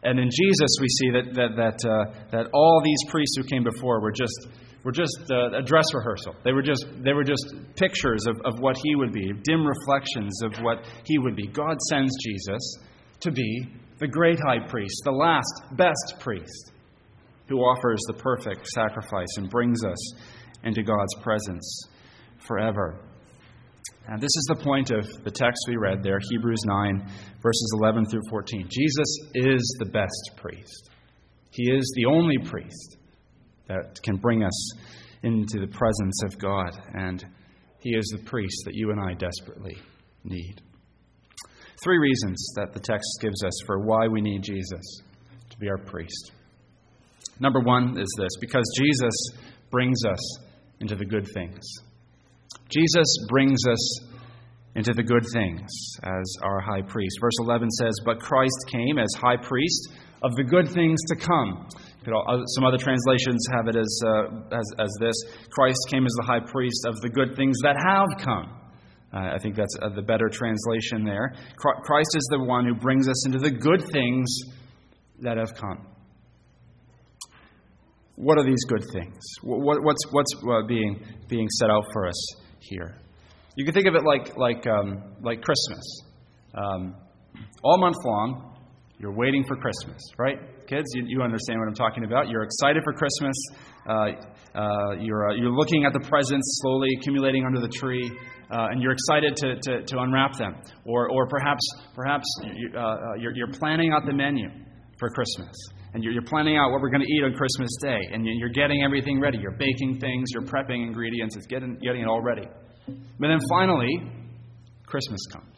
And 0.02 0.18
in 0.18 0.28
Jesus, 0.30 0.70
we 0.80 0.88
see 0.88 1.10
that, 1.12 1.34
that, 1.34 1.56
that, 1.56 1.88
uh, 1.88 2.12
that 2.30 2.50
all 2.52 2.82
these 2.84 3.10
priests 3.10 3.36
who 3.36 3.44
came 3.44 3.64
before 3.64 4.00
were 4.00 4.12
just, 4.12 4.48
were 4.84 4.92
just 4.92 5.16
uh, 5.30 5.58
a 5.58 5.62
dress 5.62 5.86
rehearsal. 5.94 6.34
They 6.44 6.52
were 6.52 6.62
just, 6.62 6.86
they 7.02 7.12
were 7.12 7.24
just 7.24 7.54
pictures 7.76 8.26
of, 8.26 8.36
of 8.44 8.60
what 8.60 8.76
he 8.82 8.94
would 8.96 9.12
be, 9.12 9.32
dim 9.44 9.66
reflections 9.66 10.42
of 10.42 10.62
what 10.62 10.84
he 11.04 11.18
would 11.18 11.36
be. 11.36 11.46
God 11.46 11.80
sends 11.88 12.12
Jesus 12.22 12.78
to 13.20 13.32
be 13.32 13.66
the 14.04 14.08
great 14.08 14.38
high 14.38 14.58
priest, 14.68 15.00
the 15.04 15.10
last, 15.10 15.62
best 15.78 16.20
priest, 16.20 16.72
who 17.48 17.60
offers 17.60 18.02
the 18.06 18.12
perfect 18.12 18.66
sacrifice 18.66 19.38
and 19.38 19.48
brings 19.48 19.82
us 19.82 20.14
into 20.62 20.82
God's 20.82 21.14
presence 21.22 21.88
forever. 22.46 23.00
And 24.06 24.20
this 24.20 24.26
is 24.36 24.44
the 24.48 24.62
point 24.62 24.90
of 24.90 25.06
the 25.24 25.30
text 25.30 25.64
we 25.68 25.78
read 25.78 26.02
there, 26.02 26.18
Hebrews 26.30 26.60
9, 26.66 26.98
verses 27.42 27.72
11 27.80 28.04
through 28.10 28.20
14. 28.28 28.68
Jesus 28.70 29.18
is 29.32 29.76
the 29.78 29.86
best 29.86 30.32
priest. 30.36 30.90
He 31.50 31.72
is 31.72 31.90
the 31.96 32.04
only 32.04 32.36
priest 32.36 32.98
that 33.68 34.02
can 34.02 34.16
bring 34.16 34.44
us 34.44 34.72
into 35.22 35.60
the 35.60 35.72
presence 35.72 36.22
of 36.26 36.38
God, 36.38 36.78
and 36.92 37.24
He 37.80 37.96
is 37.96 38.04
the 38.14 38.22
priest 38.24 38.64
that 38.66 38.74
you 38.74 38.90
and 38.90 39.00
I 39.00 39.14
desperately 39.14 39.78
need. 40.24 40.60
Three 41.84 41.98
reasons 41.98 42.50
that 42.56 42.72
the 42.72 42.80
text 42.80 43.06
gives 43.20 43.44
us 43.44 43.52
for 43.66 43.78
why 43.78 44.08
we 44.08 44.22
need 44.22 44.42
Jesus 44.42 45.02
to 45.50 45.58
be 45.58 45.68
our 45.68 45.76
priest. 45.76 46.32
Number 47.38 47.60
one 47.60 47.98
is 47.98 48.08
this 48.16 48.30
because 48.40 48.64
Jesus 48.74 49.12
brings 49.70 50.02
us 50.10 50.38
into 50.80 50.96
the 50.96 51.04
good 51.04 51.26
things. 51.34 51.62
Jesus 52.70 53.06
brings 53.28 53.58
us 53.70 54.00
into 54.74 54.94
the 54.94 55.02
good 55.02 55.26
things 55.30 55.68
as 56.02 56.36
our 56.42 56.58
high 56.58 56.80
priest. 56.80 57.18
Verse 57.20 57.36
11 57.40 57.70
says, 57.72 57.92
But 58.02 58.18
Christ 58.18 58.64
came 58.72 58.98
as 58.98 59.12
high 59.18 59.36
priest 59.36 59.90
of 60.22 60.34
the 60.36 60.44
good 60.44 60.70
things 60.70 60.98
to 61.08 61.16
come. 61.16 61.68
Some 62.06 62.64
other 62.64 62.78
translations 62.78 63.46
have 63.52 63.68
it 63.68 63.76
as, 63.76 64.00
uh, 64.06 64.56
as, 64.56 64.64
as 64.78 64.90
this 65.00 65.16
Christ 65.50 65.80
came 65.90 66.06
as 66.06 66.12
the 66.16 66.24
high 66.24 66.40
priest 66.40 66.86
of 66.86 66.98
the 67.02 67.10
good 67.10 67.36
things 67.36 67.58
that 67.62 67.76
have 67.76 68.24
come. 68.24 68.63
Uh, 69.14 69.34
I 69.34 69.38
think 69.38 69.54
that's 69.54 69.76
uh, 69.80 69.90
the 69.90 70.02
better 70.02 70.28
translation 70.28 71.04
there. 71.04 71.32
Christ 71.56 72.10
is 72.16 72.28
the 72.30 72.42
one 72.42 72.66
who 72.66 72.74
brings 72.74 73.08
us 73.08 73.26
into 73.26 73.38
the 73.38 73.50
good 73.50 73.82
things 73.92 74.26
that 75.20 75.36
have 75.36 75.54
come. 75.54 75.86
What 78.16 78.38
are 78.38 78.44
these 78.44 78.64
good 78.68 78.84
things? 78.92 79.18
What, 79.42 79.82
what's 79.82 80.04
what's 80.10 80.34
uh, 80.42 80.66
being 80.66 81.04
being 81.28 81.48
set 81.58 81.70
out 81.70 81.84
for 81.92 82.06
us 82.06 82.34
here? 82.60 82.96
You 83.56 83.64
can 83.64 83.74
think 83.74 83.86
of 83.86 83.94
it 83.94 84.02
like 84.04 84.36
like 84.36 84.66
um, 84.66 85.14
like 85.22 85.42
Christmas. 85.42 86.02
Um, 86.54 86.96
all 87.62 87.78
month 87.78 87.96
long, 88.04 88.54
you're 88.98 89.14
waiting 89.14 89.44
for 89.46 89.56
Christmas, 89.56 90.00
right? 90.18 90.38
Kids, 90.66 90.86
you, 90.94 91.04
you 91.06 91.22
understand 91.22 91.58
what 91.58 91.68
I'm 91.68 91.74
talking 91.74 92.04
about. 92.04 92.28
You're 92.28 92.44
excited 92.44 92.82
for 92.84 92.92
Christmas. 92.92 93.34
Uh, 93.86 94.58
uh, 94.58 94.92
you're, 95.00 95.30
uh, 95.30 95.34
you're 95.34 95.50
looking 95.52 95.84
at 95.84 95.92
the 95.92 96.00
presents 96.00 96.60
slowly 96.62 96.88
accumulating 96.98 97.44
under 97.44 97.60
the 97.60 97.68
tree, 97.68 98.10
uh, 98.50 98.68
and 98.70 98.82
you're 98.82 98.92
excited 98.92 99.36
to, 99.36 99.56
to, 99.60 99.82
to, 99.84 99.98
unwrap 99.98 100.36
them. 100.36 100.54
Or, 100.84 101.10
or 101.10 101.26
perhaps, 101.26 101.62
perhaps 101.94 102.24
you, 102.54 102.70
uh, 102.74 102.78
uh, 102.78 103.14
you're, 103.18 103.34
you're 103.34 103.52
planning 103.52 103.92
out 103.92 104.06
the 104.06 104.12
menu 104.12 104.48
for 104.98 105.08
Christmas. 105.10 105.54
And 105.94 106.02
you're, 106.02 106.12
you're 106.12 106.26
planning 106.26 106.56
out 106.56 106.72
what 106.72 106.80
we're 106.80 106.90
going 106.90 107.02
to 107.02 107.12
eat 107.12 107.22
on 107.24 107.32
Christmas 107.34 107.70
Day. 107.82 108.00
And 108.12 108.26
you're 108.26 108.50
getting 108.50 108.82
everything 108.82 109.20
ready. 109.20 109.38
You're 109.38 109.56
baking 109.56 110.00
things, 110.00 110.28
you're 110.32 110.42
prepping 110.42 110.86
ingredients, 110.86 111.36
it's 111.36 111.46
getting, 111.46 111.76
getting 111.76 112.02
it 112.02 112.08
all 112.08 112.22
ready. 112.22 112.46
But 112.86 113.28
then 113.28 113.38
finally, 113.48 114.10
Christmas 114.86 115.20
comes. 115.32 115.56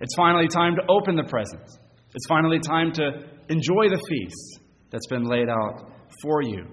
It's 0.00 0.14
finally 0.14 0.48
time 0.48 0.76
to 0.76 0.82
open 0.88 1.16
the 1.16 1.24
presents. 1.24 1.78
It's 2.14 2.26
finally 2.28 2.58
time 2.60 2.92
to 2.92 3.10
enjoy 3.48 3.88
the 3.88 4.00
feast 4.08 4.60
that's 4.90 5.06
been 5.08 5.24
laid 5.24 5.48
out 5.48 5.90
for 6.22 6.42
you. 6.42 6.66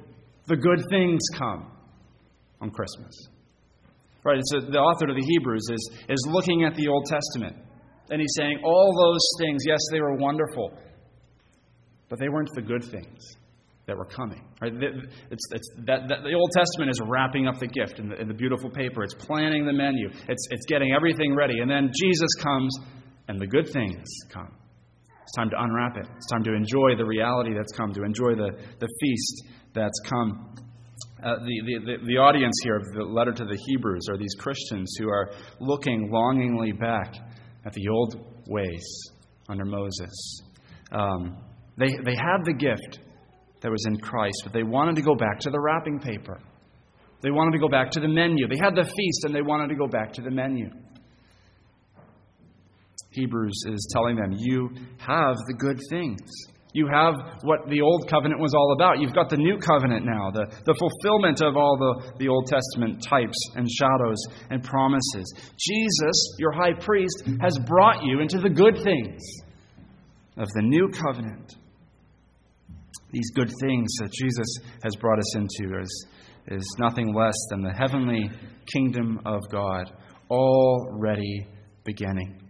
The 0.47 0.57
good 0.57 0.83
things 0.89 1.21
come 1.37 1.71
on 2.61 2.69
Christmas. 2.69 3.13
Right, 4.23 4.39
so 4.45 4.61
the 4.61 4.79
author 4.79 5.09
of 5.09 5.15
the 5.15 5.25
Hebrews 5.25 5.67
is, 5.69 5.91
is 6.07 6.27
looking 6.31 6.63
at 6.63 6.75
the 6.75 6.87
Old 6.87 7.05
Testament 7.05 7.57
and 8.09 8.21
he's 8.21 8.33
saying, 8.37 8.61
all 8.63 8.93
those 8.95 9.25
things, 9.39 9.63
yes, 9.67 9.79
they 9.91 9.99
were 9.99 10.15
wonderful, 10.15 10.71
but 12.09 12.19
they 12.19 12.29
weren't 12.29 12.49
the 12.55 12.61
good 12.61 12.83
things 12.83 13.19
that 13.85 13.97
were 13.97 14.05
coming. 14.05 14.41
Right? 14.61 14.71
It's, 15.31 15.43
it's, 15.51 15.69
that, 15.85 16.07
that, 16.07 16.23
the 16.23 16.33
Old 16.33 16.51
Testament 16.55 16.91
is 16.91 17.01
wrapping 17.05 17.47
up 17.47 17.59
the 17.59 17.67
gift 17.67 17.99
in 17.99 18.09
the, 18.09 18.15
in 18.15 18.27
the 18.27 18.33
beautiful 18.33 18.69
paper. 18.69 19.03
It's 19.03 19.13
planning 19.13 19.65
the 19.65 19.73
menu. 19.73 20.09
It's, 20.27 20.47
it's 20.51 20.65
getting 20.67 20.93
everything 20.93 21.35
ready. 21.35 21.59
And 21.59 21.69
then 21.69 21.91
Jesus 21.99 22.29
comes, 22.41 22.77
and 23.27 23.39
the 23.39 23.47
good 23.47 23.67
things 23.69 24.07
come. 24.31 24.51
It's 25.23 25.33
time 25.35 25.49
to 25.49 25.55
unwrap 25.59 25.97
it. 25.97 26.07
It's 26.15 26.27
time 26.31 26.43
to 26.43 26.53
enjoy 26.53 26.95
the 26.97 27.05
reality 27.05 27.53
that's 27.55 27.71
come, 27.73 27.93
to 27.93 28.03
enjoy 28.03 28.35
the, 28.35 28.51
the 28.79 28.87
feast 29.01 29.43
that's 29.73 29.99
come. 30.07 30.55
Uh, 31.23 31.35
the, 31.39 31.79
the, 31.85 31.97
the 32.05 32.17
audience 32.17 32.53
here 32.63 32.75
of 32.75 32.83
the 32.93 33.03
letter 33.03 33.31
to 33.31 33.45
the 33.45 33.57
Hebrews 33.67 34.07
are 34.09 34.17
these 34.17 34.35
Christians 34.37 34.93
who 34.99 35.07
are 35.07 35.31
looking 35.61 36.09
longingly 36.11 36.73
back 36.73 37.15
at 37.65 37.71
the 37.71 37.87
old 37.87 38.17
ways 38.47 38.85
under 39.47 39.63
Moses. 39.63 40.41
Um, 40.91 41.37
they, 41.77 41.87
they 42.03 42.15
had 42.15 42.43
the 42.43 42.53
gift 42.53 42.99
that 43.61 43.71
was 43.71 43.85
in 43.87 43.97
Christ, 44.01 44.41
but 44.43 44.51
they 44.51 44.63
wanted 44.63 44.97
to 44.97 45.01
go 45.01 45.15
back 45.15 45.39
to 45.39 45.49
the 45.49 45.59
wrapping 45.59 45.99
paper. 45.99 46.41
They 47.21 47.31
wanted 47.31 47.53
to 47.53 47.59
go 47.59 47.69
back 47.69 47.91
to 47.91 48.01
the 48.01 48.09
menu. 48.09 48.49
They 48.49 48.57
had 48.57 48.75
the 48.75 48.83
feast 48.83 49.23
and 49.23 49.33
they 49.33 49.41
wanted 49.41 49.69
to 49.69 49.75
go 49.75 49.87
back 49.87 50.11
to 50.13 50.21
the 50.21 50.29
menu. 50.29 50.69
Hebrews 53.11 53.63
is 53.67 53.87
telling 53.93 54.17
them, 54.17 54.33
You 54.37 54.69
have 54.97 55.37
the 55.47 55.55
good 55.57 55.79
things. 55.89 56.19
You 56.73 56.87
have 56.87 57.13
what 57.43 57.69
the 57.69 57.81
old 57.81 58.09
covenant 58.09 58.41
was 58.41 58.53
all 58.55 58.73
about. 58.73 58.99
You've 58.99 59.13
got 59.13 59.29
the 59.29 59.37
new 59.37 59.57
covenant 59.59 60.05
now, 60.05 60.31
the, 60.31 60.47
the 60.65 60.73
fulfillment 60.73 61.41
of 61.41 61.55
all 61.55 61.77
the, 61.77 62.13
the 62.17 62.27
Old 62.27 62.47
Testament 62.47 63.03
types 63.07 63.37
and 63.55 63.69
shadows 63.69 64.17
and 64.49 64.63
promises. 64.63 65.33
Jesus, 65.57 66.35
your 66.39 66.51
high 66.51 66.73
priest, 66.73 67.23
has 67.41 67.59
brought 67.67 68.03
you 68.03 68.21
into 68.21 68.39
the 68.39 68.49
good 68.49 68.81
things 68.83 69.21
of 70.37 70.47
the 70.55 70.63
new 70.63 70.89
covenant. 70.89 71.55
These 73.11 73.29
good 73.35 73.51
things 73.61 73.93
that 73.99 74.11
Jesus 74.11 74.57
has 74.83 74.95
brought 74.95 75.19
us 75.19 75.35
into 75.35 75.79
is, 75.79 76.07
is 76.47 76.75
nothing 76.79 77.13
less 77.13 77.37
than 77.51 77.61
the 77.61 77.71
heavenly 77.71 78.31
kingdom 78.73 79.19
of 79.27 79.41
God 79.51 79.91
already 80.31 81.45
beginning. 81.83 82.41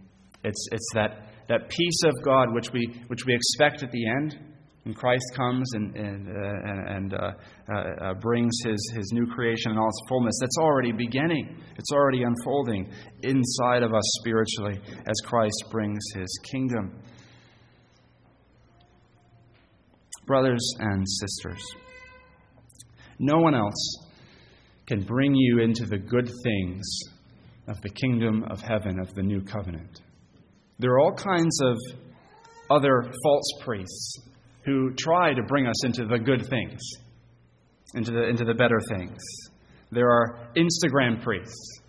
It's, 0.42 0.68
it's 0.72 0.88
that, 0.94 1.28
that 1.48 1.68
peace 1.68 2.00
of 2.06 2.12
God 2.24 2.52
which 2.52 2.72
we, 2.72 2.86
which 3.08 3.24
we 3.26 3.34
expect 3.34 3.82
at 3.82 3.90
the 3.90 4.08
end 4.08 4.38
when 4.84 4.94
Christ 4.94 5.24
comes 5.34 5.66
and, 5.74 5.96
and, 5.96 6.28
uh, 6.28 6.94
and 6.94 7.14
uh, 7.14 7.32
uh, 7.72 8.10
uh, 8.10 8.14
brings 8.14 8.52
his, 8.66 8.92
his 8.94 9.10
new 9.12 9.26
creation 9.26 9.72
in 9.72 9.78
all 9.78 9.88
its 9.88 10.00
fullness. 10.08 10.34
That's 10.40 10.58
already 10.58 10.92
beginning, 10.92 11.62
it's 11.76 11.90
already 11.92 12.22
unfolding 12.22 12.90
inside 13.22 13.82
of 13.82 13.94
us 13.94 14.04
spiritually 14.20 14.80
as 15.06 15.14
Christ 15.24 15.64
brings 15.70 16.00
his 16.14 16.38
kingdom. 16.50 17.00
Brothers 20.26 20.66
and 20.78 21.06
sisters, 21.08 21.62
no 23.18 23.38
one 23.38 23.54
else 23.54 23.98
can 24.86 25.02
bring 25.02 25.34
you 25.34 25.60
into 25.60 25.86
the 25.86 25.98
good 25.98 26.30
things 26.44 27.00
of 27.68 27.80
the 27.80 27.90
kingdom 27.90 28.44
of 28.50 28.60
heaven, 28.60 29.00
of 29.00 29.14
the 29.14 29.22
new 29.22 29.40
covenant. 29.42 30.00
There 30.78 30.92
are 30.92 31.00
all 31.00 31.14
kinds 31.14 31.60
of 31.62 31.76
other 32.70 33.02
false 33.22 33.52
priests 33.60 34.18
who 34.64 34.92
try 34.98 35.34
to 35.34 35.42
bring 35.42 35.66
us 35.66 35.84
into 35.84 36.06
the 36.06 36.18
good 36.18 36.46
things, 36.48 36.80
into 37.94 38.10
the, 38.10 38.28
into 38.28 38.44
the 38.44 38.54
better 38.54 38.80
things. 38.88 39.18
There 39.92 40.08
are 40.08 40.48
Instagram 40.56 41.22
priests 41.22 41.80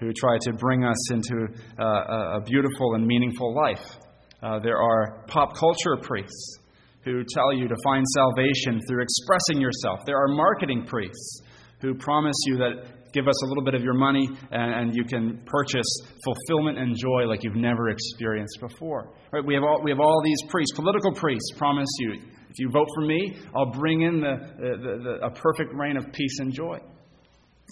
who 0.00 0.12
try 0.12 0.38
to 0.42 0.52
bring 0.54 0.84
us 0.84 1.12
into 1.12 1.46
uh, 1.78 2.38
a 2.38 2.40
beautiful 2.44 2.94
and 2.94 3.06
meaningful 3.06 3.54
life. 3.54 3.96
Uh, 4.42 4.58
there 4.58 4.78
are 4.78 5.24
pop 5.28 5.54
culture 5.56 5.96
priests 6.02 6.58
who 7.04 7.22
tell 7.22 7.52
you 7.52 7.68
to 7.68 7.76
find 7.84 8.04
salvation 8.08 8.80
through 8.88 9.02
expressing 9.02 9.60
yourself. 9.60 10.00
There 10.06 10.16
are 10.16 10.28
marketing 10.28 10.86
priests 10.86 11.42
who 11.80 11.94
promise 11.94 12.36
you 12.46 12.56
that 12.56 13.03
give 13.14 13.28
us 13.28 13.42
a 13.44 13.46
little 13.46 13.64
bit 13.64 13.74
of 13.74 13.82
your 13.82 13.94
money, 13.94 14.28
and, 14.50 14.94
you 14.94 15.04
can 15.04 15.40
purchase 15.46 15.86
fulfillment 16.22 16.78
and 16.78 16.96
joy 16.96 17.26
like 17.26 17.42
you've 17.42 17.56
never 17.56 17.88
experienced 17.88 18.58
before. 18.60 19.14
Right? 19.32 19.44
We, 19.44 19.54
have 19.54 19.62
all, 19.62 19.80
we 19.82 19.90
have 19.90 20.00
all 20.00 20.20
these 20.22 20.38
priests, 20.50 20.76
political 20.76 21.12
priests, 21.12 21.52
promise 21.56 21.88
you 22.00 22.20
if 22.54 22.60
you 22.60 22.70
vote 22.70 22.86
for 22.94 23.00
me, 23.00 23.36
I'll 23.52 23.72
bring 23.72 24.02
in 24.02 24.20
the, 24.20 24.36
the, 24.56 25.02
the, 25.02 25.26
a 25.26 25.30
perfect 25.30 25.74
reign 25.74 25.96
of 25.96 26.12
peace 26.12 26.38
and 26.38 26.52
joy. 26.52 26.78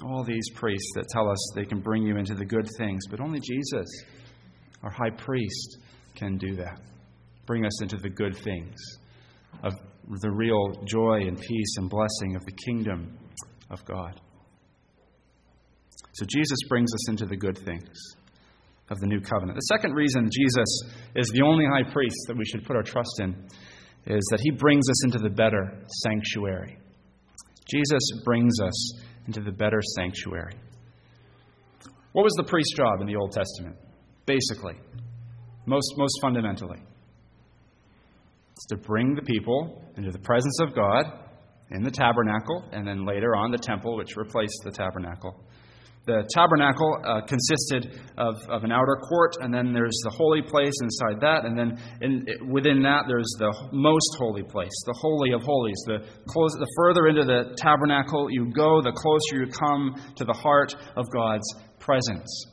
All 0.05 0.25
these 0.25 0.51
priests 0.57 0.91
that 0.97 1.05
tell 1.09 1.31
us 1.31 1.39
they 1.55 1.65
can 1.65 1.81
bring 1.81 2.03
you 2.03 2.17
into 2.17 2.35
the 2.35 2.45
good 2.45 2.69
things, 2.79 3.03
but 3.09 3.21
only 3.21 3.39
Jesus, 3.39 3.87
our 4.83 4.91
high 4.91 5.11
priest, 5.17 5.79
can 6.17 6.37
do 6.37 6.57
that. 6.57 6.81
Bring 7.47 7.65
us 7.65 7.81
into 7.81 7.97
the 7.97 8.11
good 8.11 8.37
things 8.37 8.75
of 9.63 9.73
the 10.21 10.31
real 10.33 10.73
joy 10.85 11.29
and 11.29 11.41
peace 11.41 11.77
and 11.77 11.89
blessing 11.89 12.35
of 12.35 12.45
the 12.45 12.53
kingdom 12.67 13.17
of 13.71 13.85
God. 13.85 14.21
So 16.13 16.27
Jesus 16.29 16.59
brings 16.69 16.93
us 16.93 17.09
into 17.09 17.27
the 17.27 17.37
good 17.37 17.59
things 17.59 17.97
of 18.91 19.01
the 19.01 19.07
new 19.07 19.21
covenant. 19.21 19.57
The 19.57 19.77
second 19.77 19.95
reason 19.95 20.29
Jesus 20.31 20.83
is 21.17 21.29
the 21.29 21.43
only 21.43 21.65
high 21.65 21.91
priest 21.91 22.17
that 22.29 22.37
we 22.37 22.45
should 22.45 22.65
put 22.65 22.77
our 22.77 22.83
trust 22.83 23.21
in 23.21 23.35
is 24.07 24.23
that 24.31 24.41
he 24.43 24.51
brings 24.51 24.89
us 24.89 25.05
into 25.05 25.19
the 25.19 25.31
better 25.31 25.85
sanctuary. 26.03 26.77
Jesus 27.71 28.03
brings 28.25 28.61
us 28.61 29.01
into 29.27 29.41
the 29.41 29.53
better 29.53 29.81
sanctuary. 29.97 30.55
What 32.13 32.25
was 32.25 32.35
the 32.37 32.45
priest's 32.45 32.77
job 32.77 33.01
in 33.01 33.07
the 33.07 33.17
Old 33.17 33.33
Testament? 33.33 33.77
Basically, 34.27 34.75
most, 35.65 35.95
most 35.97 36.19
fundamentally, 36.21 36.81
it's 38.53 38.67
to 38.67 38.77
bring 38.77 39.15
the 39.15 39.23
people 39.23 39.83
into 39.97 40.11
the 40.11 40.19
presence 40.19 40.59
of 40.61 40.75
God 40.75 41.05
in 41.71 41.83
the 41.83 41.91
tabernacle, 41.91 42.65
and 42.73 42.87
then 42.87 43.07
later 43.07 43.35
on 43.35 43.51
the 43.51 43.59
temple, 43.59 43.97
which 43.97 44.17
replaced 44.17 44.61
the 44.65 44.71
tabernacle. 44.71 45.43
The 46.05 46.29
tabernacle 46.35 46.99
uh, 47.07 47.21
consisted 47.31 48.01
of, 48.19 48.35
of 48.51 48.65
an 48.65 48.73
outer 48.73 48.97
court, 49.09 49.37
and 49.39 49.55
then 49.55 49.73
there's 49.73 49.99
the 50.03 50.11
holy 50.11 50.43
place 50.43 50.75
inside 50.83 51.21
that, 51.21 51.45
and 51.45 51.57
then 51.57 51.79
in, 52.01 52.51
within 52.51 52.83
that 52.83 53.05
there's 53.07 53.31
the 53.39 53.55
most 53.71 54.11
holy 54.19 54.43
place, 54.43 54.75
the 54.87 54.99
holy 54.99 55.33
of 55.33 55.43
holies. 55.43 55.79
The, 55.87 55.99
close, 56.27 56.53
the 56.59 56.67
further 56.77 57.07
into 57.07 57.25
the 57.25 57.55
tabernacle 57.57 58.27
you 58.31 58.51
go, 58.51 58.83
the 58.83 58.91
closer 58.91 59.45
you 59.45 59.53
come 59.53 59.95
to 60.17 60.25
the 60.25 60.33
heart 60.33 60.75
of 60.97 61.07
God's 61.13 61.47
presence. 61.79 62.47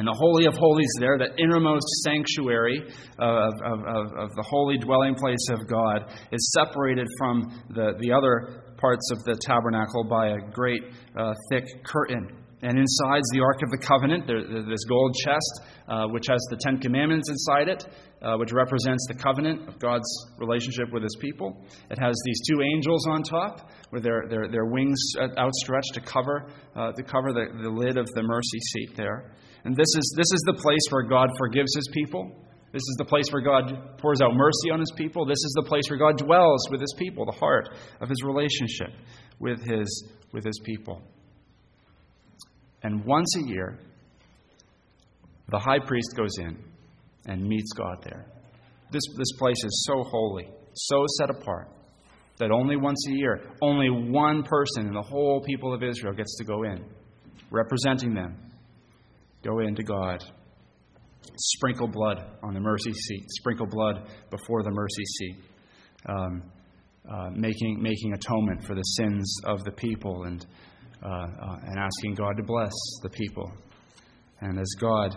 And 0.00 0.06
the 0.06 0.16
Holy 0.16 0.46
of 0.46 0.54
Holies 0.54 0.88
there, 0.98 1.18
the 1.18 1.36
innermost 1.36 1.84
sanctuary 2.04 2.80
of, 3.18 3.52
of, 3.62 3.78
of, 3.84 4.06
of, 4.16 4.34
the 4.34 4.44
holy 4.48 4.78
dwelling 4.78 5.14
place 5.14 5.46
of 5.50 5.68
God, 5.68 6.08
is 6.32 6.56
separated 6.56 7.06
from 7.18 7.52
the, 7.68 7.92
the 7.98 8.10
other 8.10 8.59
parts 8.80 9.10
of 9.12 9.22
the 9.24 9.38
tabernacle 9.40 10.04
by 10.04 10.28
a 10.28 10.38
great 10.52 10.82
uh, 11.16 11.34
thick 11.50 11.84
curtain. 11.84 12.36
And 12.62 12.78
inside 12.78 13.22
the 13.32 13.40
Ark 13.40 13.62
of 13.62 13.70
the 13.70 13.78
Covenant, 13.78 14.26
there's 14.26 14.66
this 14.66 14.84
gold 14.84 15.16
chest, 15.24 15.62
uh, 15.88 16.06
which 16.08 16.24
has 16.28 16.40
the 16.50 16.58
Ten 16.60 16.78
Commandments 16.78 17.30
inside 17.30 17.68
it, 17.68 17.86
uh, 18.20 18.36
which 18.36 18.52
represents 18.52 19.06
the 19.08 19.14
covenant 19.14 19.66
of 19.66 19.78
God's 19.78 20.08
relationship 20.36 20.92
with 20.92 21.02
His 21.02 21.16
people. 21.20 21.64
It 21.90 21.98
has 21.98 22.14
these 22.26 22.40
two 22.46 22.60
angels 22.60 23.06
on 23.08 23.22
top, 23.22 23.70
with 23.92 24.02
their, 24.02 24.28
their, 24.28 24.48
their 24.48 24.66
wings 24.66 25.00
outstretched 25.38 25.94
to 25.94 26.00
cover, 26.02 26.50
uh, 26.76 26.92
to 26.92 27.02
cover 27.02 27.32
the, 27.32 27.46
the 27.62 27.70
lid 27.70 27.96
of 27.96 28.06
the 28.14 28.22
mercy 28.22 28.60
seat 28.72 28.94
there. 28.94 29.32
And 29.64 29.74
this 29.74 29.88
is, 29.96 30.14
this 30.16 30.30
is 30.30 30.42
the 30.44 30.60
place 30.60 30.84
where 30.90 31.04
God 31.04 31.30
forgives 31.38 31.74
His 31.74 31.88
people 31.94 32.44
This 32.72 32.82
is 32.82 32.96
the 32.98 33.04
place 33.04 33.24
where 33.32 33.42
God 33.42 33.98
pours 33.98 34.20
out 34.20 34.34
mercy 34.34 34.70
on 34.72 34.78
his 34.78 34.92
people. 34.96 35.26
This 35.26 35.42
is 35.44 35.52
the 35.56 35.68
place 35.68 35.82
where 35.90 35.98
God 35.98 36.18
dwells 36.18 36.68
with 36.70 36.80
his 36.80 36.94
people, 36.96 37.26
the 37.26 37.32
heart 37.32 37.68
of 38.00 38.08
his 38.08 38.22
relationship 38.22 38.90
with 39.40 39.60
his, 39.64 40.08
with 40.32 40.44
his 40.44 40.60
people. 40.64 41.02
And 42.82 43.04
once 43.04 43.34
a 43.36 43.48
year, 43.48 43.78
the 45.48 45.58
high 45.58 45.80
priest 45.80 46.14
goes 46.16 46.30
in 46.38 46.58
and 47.26 47.42
meets 47.42 47.72
God 47.72 48.04
there. 48.04 48.26
This, 48.92 49.02
this 49.16 49.32
place 49.36 49.62
is 49.64 49.84
so 49.88 50.04
holy, 50.04 50.48
so 50.74 51.04
set 51.18 51.30
apart, 51.30 51.68
that 52.38 52.52
only 52.52 52.76
once 52.76 53.04
a 53.08 53.12
year, 53.12 53.40
only 53.62 53.90
one 53.90 54.44
person 54.44 54.86
in 54.86 54.94
the 54.94 55.02
whole 55.02 55.42
people 55.42 55.74
of 55.74 55.82
Israel 55.82 56.12
gets 56.12 56.36
to 56.36 56.44
go 56.44 56.62
in, 56.62 56.84
representing 57.50 58.14
them, 58.14 58.36
go 59.42 59.58
in 59.58 59.74
to 59.74 59.82
God 59.82 60.22
sprinkle 61.36 61.88
blood 61.88 62.24
on 62.42 62.54
the 62.54 62.60
mercy 62.60 62.92
seat, 62.92 63.24
sprinkle 63.30 63.66
blood 63.66 64.08
before 64.30 64.62
the 64.62 64.70
mercy 64.70 65.04
seat, 65.04 65.36
um, 66.08 66.42
uh, 67.10 67.30
making, 67.34 67.82
making 67.82 68.12
atonement 68.12 68.64
for 68.64 68.74
the 68.74 68.82
sins 68.82 69.36
of 69.46 69.64
the 69.64 69.72
people 69.72 70.24
and, 70.24 70.46
uh, 71.02 71.08
uh, 71.08 71.56
and 71.62 71.78
asking 71.78 72.14
God 72.14 72.36
to 72.36 72.42
bless 72.42 72.72
the 73.02 73.10
people. 73.10 73.50
And 74.40 74.58
as 74.58 74.68
God 74.80 75.16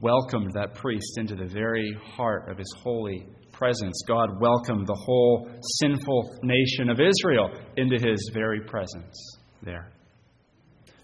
welcomed 0.00 0.52
that 0.54 0.74
priest 0.74 1.18
into 1.18 1.34
the 1.34 1.46
very 1.46 1.96
heart 2.16 2.50
of 2.50 2.58
his 2.58 2.72
holy 2.82 3.26
presence, 3.52 4.02
God 4.06 4.40
welcomed 4.40 4.86
the 4.86 4.98
whole 5.06 5.48
sinful 5.80 6.38
nation 6.42 6.90
of 6.90 7.00
Israel 7.00 7.50
into 7.76 7.96
his 7.98 8.30
very 8.34 8.60
presence 8.60 9.38
there. 9.62 9.90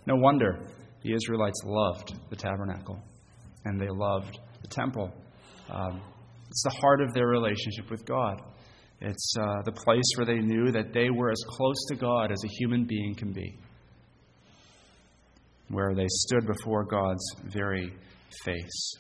No 0.07 0.17
wonder 0.17 0.59
the 1.03 1.15
Israelites 1.15 1.61
loved 1.65 2.15
the 2.31 2.37
tabernacle 2.37 3.03
and 3.65 3.81
they 3.81 3.89
loved 3.91 4.39
the 4.63 4.69
temple. 4.69 5.11
Um, 5.71 6.01
it's 6.49 6.63
the 6.63 6.77
heart 6.81 7.01
of 7.01 7.13
their 7.15 7.27
relationship 7.27 7.91
with 7.91 8.05
God. 8.05 8.41
It's 9.01 9.35
uh, 9.39 9.63
the 9.65 9.73
place 9.73 10.11
where 10.17 10.27
they 10.27 10.39
knew 10.39 10.71
that 10.73 10.93
they 10.93 11.11
were 11.11 11.31
as 11.31 11.43
close 11.49 11.85
to 11.89 11.97
God 11.97 12.31
as 12.31 12.43
a 12.45 12.49
human 12.59 12.87
being 12.87 13.15
can 13.15 13.33
be, 13.33 13.59
where 15.69 15.95
they 15.95 16.07
stood 16.09 16.47
before 16.47 16.85
God's 16.85 17.25
very 17.45 17.93
face. 18.45 18.97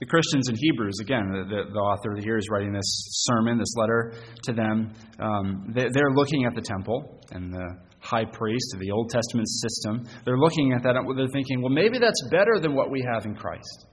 The 0.00 0.06
Christians 0.06 0.48
in 0.48 0.56
Hebrews, 0.58 0.98
again, 1.00 1.30
the, 1.30 1.70
the, 1.72 1.78
author 1.78 2.16
here 2.24 2.36
is 2.36 2.48
writing 2.50 2.72
this 2.72 2.82
sermon, 3.24 3.56
this 3.56 3.72
letter 3.76 4.14
to 4.44 4.52
them. 4.52 4.92
Um, 5.20 5.72
they, 5.72 5.86
they're 5.92 6.10
looking 6.12 6.44
at 6.44 6.56
the 6.56 6.60
temple 6.60 7.20
and 7.30 7.52
the 7.52 7.78
high 8.02 8.24
priest 8.24 8.74
of 8.74 8.80
the 8.80 8.90
Old 8.90 9.08
Testament 9.08 9.48
system. 9.48 10.06
They're 10.24 10.38
looking 10.38 10.72
at 10.72 10.82
that 10.82 10.96
and 10.96 11.18
they're 11.18 11.26
thinking, 11.32 11.62
well, 11.62 11.72
maybe 11.72 11.98
that's 11.98 12.22
better 12.30 12.58
than 12.60 12.74
what 12.74 12.90
we 12.90 13.02
have 13.14 13.24
in 13.24 13.34
Christ. 13.34 13.86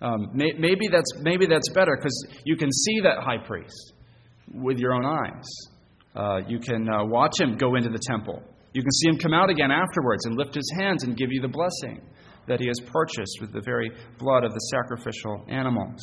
Um, 0.00 0.30
may, 0.34 0.52
maybe 0.58 0.88
that's 0.90 1.12
maybe 1.20 1.46
that's 1.46 1.68
better 1.70 1.96
because 1.96 2.26
you 2.44 2.56
can 2.56 2.72
see 2.72 3.00
that 3.04 3.18
high 3.20 3.38
priest 3.38 3.92
with 4.52 4.78
your 4.78 4.94
own 4.94 5.04
eyes. 5.04 5.44
Uh, 6.16 6.40
you 6.48 6.58
can 6.58 6.88
uh, 6.88 7.04
watch 7.04 7.40
him 7.40 7.56
go 7.56 7.76
into 7.76 7.88
the 7.88 8.00
temple. 8.02 8.42
You 8.72 8.82
can 8.82 8.90
see 8.90 9.08
him 9.08 9.18
come 9.18 9.32
out 9.32 9.50
again 9.50 9.70
afterwards 9.70 10.26
and 10.26 10.36
lift 10.36 10.54
his 10.54 10.70
hands 10.78 11.04
and 11.04 11.16
give 11.16 11.30
you 11.30 11.40
the 11.40 11.48
blessing 11.48 12.00
that 12.48 12.58
he 12.58 12.66
has 12.66 12.80
purchased 12.90 13.38
with 13.40 13.52
the 13.52 13.60
very 13.60 13.90
blood 14.18 14.44
of 14.44 14.52
the 14.52 14.60
sacrificial 14.72 15.44
animals. 15.48 16.00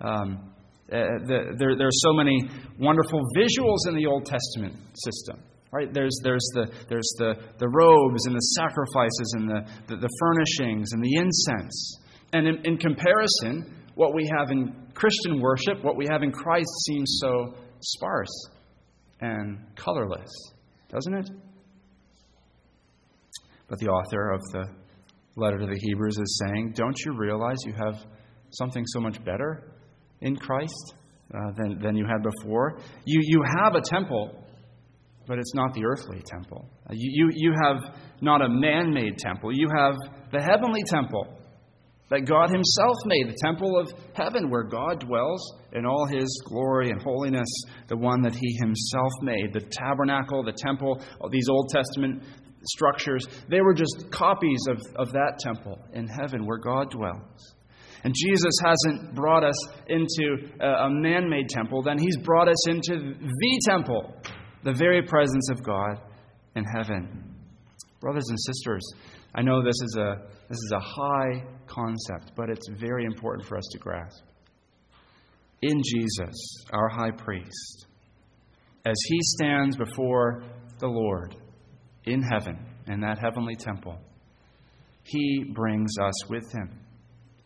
Um, 0.00 0.52
uh, 0.90 0.96
the, 1.26 1.54
there, 1.58 1.76
there 1.76 1.88
are 1.88 1.98
so 1.98 2.12
many 2.12 2.48
wonderful 2.78 3.20
visuals 3.36 3.88
in 3.88 3.96
the 3.96 4.06
Old 4.06 4.24
Testament 4.24 4.74
system. 4.94 5.42
Right? 5.76 5.92
There's, 5.92 6.18
there's, 6.22 6.48
the, 6.54 6.72
there's 6.88 7.14
the, 7.18 7.34
the 7.58 7.68
robes 7.68 8.24
and 8.24 8.34
the 8.34 8.40
sacrifices 8.56 9.34
and 9.36 9.50
the, 9.50 9.60
the, 9.88 9.96
the 9.96 10.08
furnishings 10.18 10.92
and 10.92 11.04
the 11.04 11.16
incense. 11.16 11.98
And 12.32 12.48
in, 12.48 12.64
in 12.64 12.78
comparison, 12.78 13.76
what 13.94 14.14
we 14.14 14.26
have 14.38 14.50
in 14.50 14.74
Christian 14.94 15.38
worship, 15.38 15.84
what 15.84 15.96
we 15.96 16.06
have 16.10 16.22
in 16.22 16.32
Christ, 16.32 16.68
seems 16.86 17.18
so 17.20 17.54
sparse 17.80 18.50
and 19.20 19.58
colorless, 19.74 20.30
doesn't 20.88 21.14
it? 21.14 21.30
But 23.68 23.78
the 23.78 23.88
author 23.88 24.30
of 24.30 24.40
the 24.52 24.64
letter 25.36 25.58
to 25.58 25.66
the 25.66 25.78
Hebrews 25.78 26.18
is 26.18 26.42
saying, 26.46 26.72
Don't 26.74 26.96
you 27.04 27.18
realize 27.18 27.56
you 27.66 27.74
have 27.74 28.02
something 28.50 28.84
so 28.86 29.00
much 29.00 29.22
better 29.24 29.74
in 30.22 30.36
Christ 30.36 30.94
uh, 31.34 31.38
than, 31.58 31.80
than 31.82 31.96
you 31.96 32.06
had 32.06 32.22
before? 32.22 32.78
You, 33.04 33.20
you 33.22 33.42
have 33.62 33.74
a 33.74 33.82
temple 33.82 34.42
but 35.26 35.38
it's 35.38 35.54
not 35.54 35.74
the 35.74 35.84
earthly 35.84 36.22
temple. 36.24 36.68
Uh, 36.88 36.94
you, 36.94 37.10
you, 37.12 37.30
you 37.34 37.54
have 37.62 37.94
not 38.20 38.42
a 38.42 38.48
man 38.48 38.92
made 38.92 39.18
temple, 39.18 39.50
you 39.52 39.68
have 39.76 39.94
the 40.32 40.40
heavenly 40.40 40.82
temple 40.86 41.26
that 42.08 42.24
God 42.24 42.50
Himself 42.50 42.96
made, 43.04 43.28
the 43.28 43.38
temple 43.42 43.78
of 43.78 43.92
heaven 44.14 44.48
where 44.48 44.62
God 44.62 45.00
dwells 45.00 45.54
in 45.72 45.84
all 45.84 46.06
His 46.06 46.42
glory 46.46 46.90
and 46.90 47.02
holiness, 47.02 47.48
the 47.88 47.96
one 47.96 48.22
that 48.22 48.34
He 48.34 48.56
Himself 48.60 49.12
made. 49.22 49.52
The 49.52 49.66
tabernacle, 49.72 50.44
the 50.44 50.56
temple, 50.56 51.02
these 51.30 51.48
Old 51.48 51.68
Testament 51.70 52.22
structures, 52.64 53.26
they 53.48 53.60
were 53.60 53.74
just 53.74 54.06
copies 54.10 54.60
of, 54.70 54.78
of 54.96 55.12
that 55.12 55.38
temple 55.40 55.78
in 55.92 56.06
heaven 56.06 56.46
where 56.46 56.58
God 56.58 56.90
dwells. 56.90 57.54
And 58.04 58.14
Jesus 58.14 58.52
hasn't 58.62 59.16
brought 59.16 59.42
us 59.42 59.56
into 59.88 60.48
a, 60.60 60.88
man 60.88 61.28
made 61.28 61.48
temple, 61.48 61.82
then 61.82 61.98
He's 61.98 62.16
brought 62.18 62.48
us 62.48 62.68
into 62.68 63.14
the 63.20 63.60
temple 63.68 64.14
the 64.66 64.72
very 64.72 65.00
presence 65.00 65.48
of 65.48 65.62
God 65.62 66.00
in 66.56 66.64
heaven. 66.64 67.36
Brothers 68.00 68.24
and 68.28 68.38
sisters, 68.40 68.82
I 69.32 69.42
know 69.42 69.62
this 69.62 69.80
is 69.80 69.96
a, 69.96 70.16
this 70.48 70.58
is 70.58 70.72
a 70.74 70.80
high 70.80 71.44
concept, 71.68 72.32
but 72.36 72.50
it's 72.50 72.68
very 72.76 73.04
important 73.04 73.46
for 73.46 73.56
us 73.56 73.64
to 73.70 73.78
grasp. 73.78 74.24
In 75.62 75.80
Jesus, 75.84 76.64
our 76.72 76.88
high 76.88 77.12
priest, 77.12 77.86
as 78.84 78.96
he 79.06 79.18
stands 79.36 79.76
before 79.76 80.42
the 80.80 80.88
Lord 80.88 81.36
in 82.04 82.20
heaven, 82.22 82.58
in 82.88 83.00
that 83.02 83.18
heavenly 83.20 83.54
temple, 83.54 83.96
he 85.04 85.44
brings 85.54 85.92
us 86.02 86.28
with 86.28 86.52
him. 86.52 86.80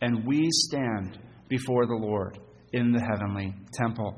And 0.01 0.25
we 0.25 0.47
stand 0.49 1.19
before 1.49 1.85
the 1.85 1.99
Lord 2.01 2.39
in 2.73 2.91
the 2.91 3.01
heavenly 3.01 3.53
temple. 3.73 4.17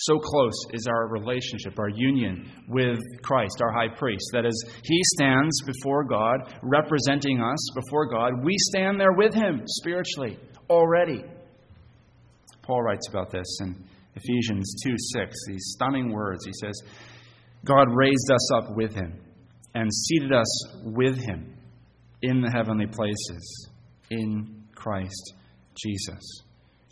So 0.00 0.18
close 0.20 0.54
is 0.72 0.86
our 0.86 1.08
relationship, 1.08 1.78
our 1.78 1.88
union 1.88 2.48
with 2.68 3.00
Christ, 3.22 3.60
our 3.60 3.72
high 3.72 3.94
priest. 3.94 4.30
That 4.32 4.46
as 4.46 4.54
he 4.84 5.00
stands 5.16 5.60
before 5.66 6.04
God, 6.04 6.54
representing 6.62 7.40
us 7.40 7.58
before 7.74 8.06
God, 8.08 8.44
we 8.44 8.54
stand 8.58 9.00
there 9.00 9.12
with 9.12 9.34
him 9.34 9.62
spiritually 9.66 10.38
already. 10.70 11.24
Paul 12.62 12.82
writes 12.82 13.08
about 13.08 13.32
this 13.32 13.58
in 13.60 13.84
Ephesians 14.14 14.76
2 14.84 14.94
6, 15.14 15.36
these 15.48 15.72
stunning 15.74 16.12
words. 16.12 16.44
He 16.44 16.52
says, 16.52 16.80
God 17.64 17.86
raised 17.92 18.30
us 18.30 18.52
up 18.54 18.76
with 18.76 18.94
him 18.94 19.20
and 19.74 19.92
seated 19.92 20.32
us 20.32 20.76
with 20.84 21.18
him 21.18 21.56
in 22.22 22.40
the 22.40 22.50
heavenly 22.50 22.86
places 22.86 23.68
in 24.10 24.64
Christ 24.76 25.34
Jesus. 25.76 26.42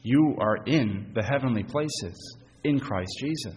You 0.02 0.36
are 0.40 0.56
in 0.66 1.12
the 1.14 1.22
heavenly 1.22 1.62
places 1.62 2.36
in 2.66 2.80
Christ 2.80 3.12
Jesus. 3.20 3.54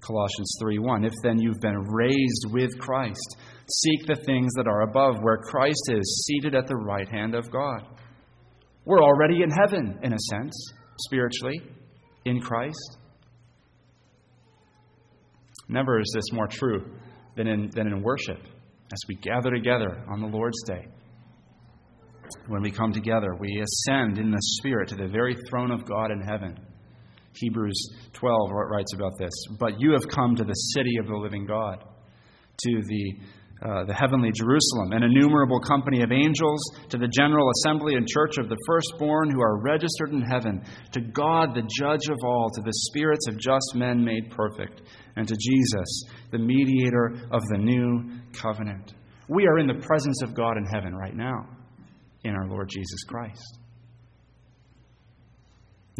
Colossians 0.00 0.56
3:1 0.62 1.04
If 1.04 1.12
then 1.22 1.38
you've 1.38 1.60
been 1.60 1.78
raised 1.78 2.46
with 2.50 2.78
Christ, 2.78 3.36
seek 3.68 4.06
the 4.06 4.16
things 4.16 4.52
that 4.54 4.66
are 4.66 4.82
above 4.82 5.16
where 5.20 5.38
Christ 5.38 5.90
is 5.90 6.24
seated 6.26 6.54
at 6.54 6.66
the 6.66 6.76
right 6.76 7.08
hand 7.08 7.34
of 7.34 7.50
God. 7.50 7.86
We're 8.84 9.02
already 9.02 9.42
in 9.42 9.50
heaven 9.50 9.98
in 10.02 10.12
a 10.12 10.18
sense, 10.30 10.72
spiritually, 11.00 11.60
in 12.24 12.40
Christ. 12.40 12.98
Never 15.68 16.00
is 16.00 16.10
this 16.14 16.32
more 16.32 16.48
true 16.48 16.96
than 17.36 17.46
in, 17.46 17.70
than 17.74 17.86
in 17.86 18.02
worship 18.02 18.40
as 18.92 18.98
we 19.08 19.16
gather 19.16 19.50
together 19.50 20.04
on 20.08 20.20
the 20.20 20.26
Lord's 20.26 20.60
day. 20.66 20.86
When 22.48 22.62
we 22.62 22.70
come 22.70 22.92
together, 22.92 23.36
we 23.38 23.62
ascend 23.62 24.18
in 24.18 24.30
the 24.30 24.42
Spirit 24.58 24.88
to 24.88 24.96
the 24.96 25.08
very 25.08 25.36
throne 25.48 25.70
of 25.70 25.84
God 25.84 26.10
in 26.10 26.20
heaven 26.20 26.58
Hebrews 27.34 27.88
12 28.12 28.50
writes 28.50 28.92
about 28.94 29.18
this. 29.18 29.32
But 29.58 29.80
you 29.80 29.92
have 29.92 30.08
come 30.08 30.34
to 30.36 30.44
the 30.44 30.52
city 30.52 30.96
of 30.98 31.06
the 31.06 31.16
living 31.16 31.46
God, 31.46 31.84
to 32.64 32.82
the, 32.86 33.14
uh, 33.62 33.84
the 33.84 33.94
heavenly 33.94 34.30
Jerusalem, 34.32 34.92
an 34.92 35.04
innumerable 35.04 35.60
company 35.60 36.02
of 36.02 36.12
angels, 36.12 36.60
to 36.88 36.98
the 36.98 37.08
general 37.08 37.50
assembly 37.50 37.94
and 37.94 38.06
church 38.06 38.38
of 38.38 38.48
the 38.48 38.58
firstborn 38.66 39.30
who 39.30 39.40
are 39.40 39.62
registered 39.62 40.10
in 40.10 40.22
heaven, 40.22 40.62
to 40.92 41.00
God, 41.00 41.54
the 41.54 41.68
judge 41.78 42.08
of 42.10 42.18
all, 42.24 42.50
to 42.54 42.62
the 42.62 42.72
spirits 42.72 43.28
of 43.28 43.38
just 43.38 43.74
men 43.74 44.04
made 44.04 44.30
perfect, 44.30 44.82
and 45.16 45.26
to 45.28 45.36
Jesus, 45.36 46.04
the 46.32 46.38
mediator 46.38 47.14
of 47.30 47.42
the 47.50 47.58
new 47.58 48.10
covenant. 48.32 48.94
We 49.28 49.46
are 49.46 49.58
in 49.58 49.68
the 49.68 49.86
presence 49.86 50.22
of 50.22 50.34
God 50.34 50.56
in 50.56 50.66
heaven 50.66 50.94
right 50.94 51.14
now, 51.14 51.48
in 52.24 52.34
our 52.34 52.48
Lord 52.48 52.68
Jesus 52.68 53.04
Christ 53.04 53.60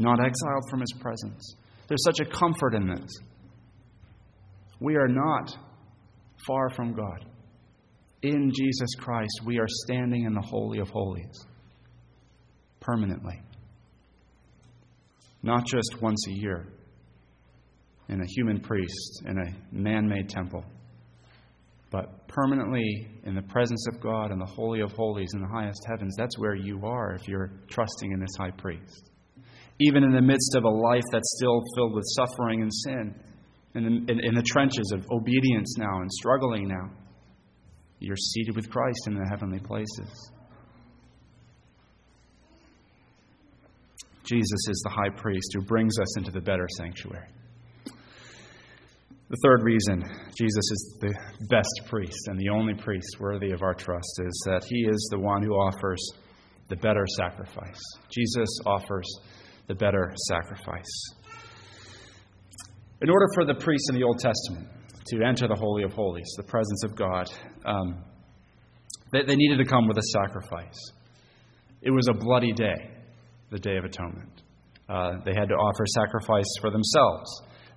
not 0.00 0.18
exiled 0.18 0.64
from 0.70 0.80
his 0.80 0.92
presence. 1.00 1.54
There's 1.88 2.04
such 2.04 2.20
a 2.20 2.24
comfort 2.24 2.74
in 2.74 2.88
this. 2.88 3.10
We 4.80 4.96
are 4.96 5.08
not 5.08 5.56
far 6.46 6.70
from 6.70 6.94
God. 6.94 7.26
In 8.22 8.50
Jesus 8.54 8.94
Christ, 8.98 9.40
we 9.44 9.58
are 9.58 9.68
standing 9.84 10.24
in 10.24 10.34
the 10.34 10.40
Holy 10.40 10.78
of 10.78 10.88
Holies. 10.88 11.46
permanently. 12.80 13.38
Not 15.42 15.66
just 15.66 16.02
once 16.02 16.26
a 16.28 16.32
year 16.32 16.66
in 18.08 18.20
a 18.20 18.26
human 18.26 18.60
priest 18.60 19.22
in 19.26 19.38
a 19.38 19.74
man 19.74 20.08
made 20.08 20.28
temple, 20.28 20.64
but 21.90 22.26
permanently 22.28 23.08
in 23.24 23.34
the 23.34 23.42
presence 23.42 23.86
of 23.92 24.00
God 24.00 24.30
in 24.30 24.38
the 24.38 24.46
Holy 24.46 24.80
of 24.80 24.92
Holies 24.92 25.30
in 25.34 25.40
the 25.40 25.48
highest 25.48 25.84
heavens. 25.88 26.14
That's 26.16 26.38
where 26.38 26.54
you 26.54 26.84
are 26.84 27.14
if 27.14 27.28
you're 27.28 27.50
trusting 27.68 28.12
in 28.12 28.20
this 28.20 28.36
high 28.38 28.52
priest. 28.52 29.09
Even 29.80 30.04
in 30.04 30.12
the 30.12 30.22
midst 30.22 30.54
of 30.56 30.64
a 30.64 30.68
life 30.68 31.04
that's 31.10 31.34
still 31.36 31.62
filled 31.74 31.94
with 31.94 32.04
suffering 32.14 32.62
and 32.62 32.70
sin, 32.72 33.14
in 33.74 33.84
the, 33.84 34.12
in, 34.12 34.20
in 34.20 34.34
the 34.34 34.42
trenches 34.42 34.92
of 34.94 35.06
obedience 35.10 35.76
now 35.78 36.00
and 36.00 36.10
struggling 36.12 36.68
now, 36.68 36.90
you're 37.98 38.16
seated 38.16 38.56
with 38.56 38.70
Christ 38.70 39.06
in 39.06 39.14
the 39.14 39.26
heavenly 39.30 39.60
places. 39.60 40.32
Jesus 44.24 44.68
is 44.68 44.80
the 44.84 44.90
high 44.90 45.10
priest 45.16 45.50
who 45.54 45.62
brings 45.62 45.98
us 45.98 46.18
into 46.18 46.30
the 46.30 46.40
better 46.40 46.66
sanctuary. 46.76 47.26
The 47.84 49.36
third 49.44 49.62
reason 49.62 50.02
Jesus 50.36 50.70
is 50.72 50.98
the 51.00 51.14
best 51.48 51.88
priest 51.88 52.18
and 52.26 52.38
the 52.38 52.48
only 52.48 52.74
priest 52.74 53.16
worthy 53.20 53.52
of 53.52 53.62
our 53.62 53.74
trust 53.74 54.20
is 54.24 54.42
that 54.46 54.64
he 54.68 54.80
is 54.80 55.08
the 55.10 55.20
one 55.20 55.42
who 55.42 55.52
offers 55.52 56.00
the 56.68 56.76
better 56.76 57.04
sacrifice. 57.16 57.80
Jesus 58.10 58.48
offers 58.66 59.06
the 59.70 59.74
better 59.76 60.12
sacrifice. 60.26 61.14
In 63.00 63.08
order 63.08 63.26
for 63.36 63.44
the 63.44 63.54
priests 63.54 63.88
in 63.88 63.94
the 63.94 64.02
Old 64.02 64.18
Testament 64.18 64.66
to 65.06 65.22
enter 65.22 65.46
the 65.46 65.54
Holy 65.54 65.84
of 65.84 65.92
Holies, 65.92 66.28
the 66.36 66.42
presence 66.42 66.82
of 66.82 66.96
God, 66.96 67.30
um, 67.64 68.02
they, 69.12 69.22
they 69.22 69.36
needed 69.36 69.58
to 69.58 69.64
come 69.64 69.86
with 69.86 69.96
a 69.96 70.02
sacrifice. 70.02 70.76
It 71.82 71.92
was 71.92 72.08
a 72.08 72.12
bloody 72.12 72.52
day, 72.52 72.90
the 73.52 73.60
Day 73.60 73.76
of 73.76 73.84
Atonement. 73.84 74.42
Uh, 74.88 75.12
they 75.24 75.34
had 75.34 75.48
to 75.48 75.54
offer 75.54 75.84
sacrifice 75.94 76.52
for 76.60 76.72
themselves. 76.72 77.30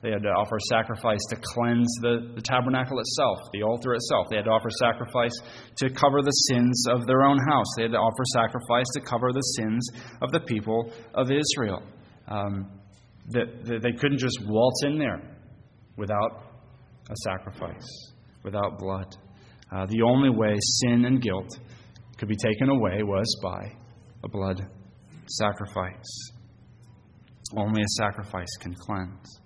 They 0.03 0.11
had 0.11 0.21
to 0.23 0.29
offer 0.29 0.57
sacrifice 0.69 1.21
to 1.29 1.37
cleanse 1.41 1.87
the, 2.01 2.33
the 2.35 2.41
tabernacle 2.41 2.99
itself, 2.99 3.37
the 3.53 3.63
altar 3.63 3.93
itself. 3.93 4.27
They 4.29 4.35
had 4.35 4.45
to 4.45 4.51
offer 4.51 4.69
sacrifice 4.69 5.31
to 5.77 5.89
cover 5.89 6.21
the 6.21 6.35
sins 6.51 6.85
of 6.91 7.07
their 7.07 7.23
own 7.23 7.39
house. 7.47 7.65
They 7.77 7.83
had 7.83 7.93
to 7.93 7.97
offer 7.99 8.23
sacrifice 8.35 8.85
to 8.95 9.01
cover 9.01 9.31
the 9.31 9.41
sins 9.55 9.87
of 10.21 10.31
the 10.31 10.41
people 10.41 10.91
of 11.13 11.31
Israel. 11.31 11.81
Um, 12.27 12.69
that, 13.29 13.63
they 13.81 13.93
couldn't 13.93 14.19
just 14.19 14.39
waltz 14.45 14.83
in 14.83 14.99
there 14.99 15.21
without 15.95 16.51
a 17.09 17.15
sacrifice, 17.23 18.13
without 18.43 18.79
blood. 18.79 19.15
Uh, 19.73 19.85
the 19.85 20.01
only 20.01 20.29
way 20.29 20.57
sin 20.81 21.05
and 21.05 21.21
guilt 21.21 21.49
could 22.17 22.27
be 22.27 22.35
taken 22.35 22.67
away 22.67 23.03
was 23.03 23.39
by 23.41 23.71
a 24.25 24.27
blood 24.27 24.67
sacrifice. 25.27 26.31
Only 27.55 27.83
a 27.83 27.87
sacrifice 27.97 28.49
can 28.59 28.73
cleanse. 28.73 29.39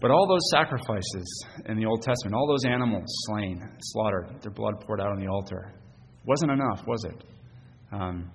But 0.00 0.10
all 0.10 0.26
those 0.26 0.50
sacrifices 0.50 1.46
in 1.66 1.76
the 1.78 1.84
Old 1.84 2.02
Testament, 2.02 2.34
all 2.34 2.46
those 2.46 2.64
animals 2.64 3.04
slain, 3.26 3.60
slaughtered, 3.80 4.40
their 4.40 4.52
blood 4.52 4.80
poured 4.80 5.00
out 5.00 5.08
on 5.08 5.20
the 5.20 5.28
altar, 5.28 5.74
wasn't 6.24 6.52
enough, 6.52 6.86
was 6.86 7.04
it? 7.04 7.24
Um, 7.92 8.30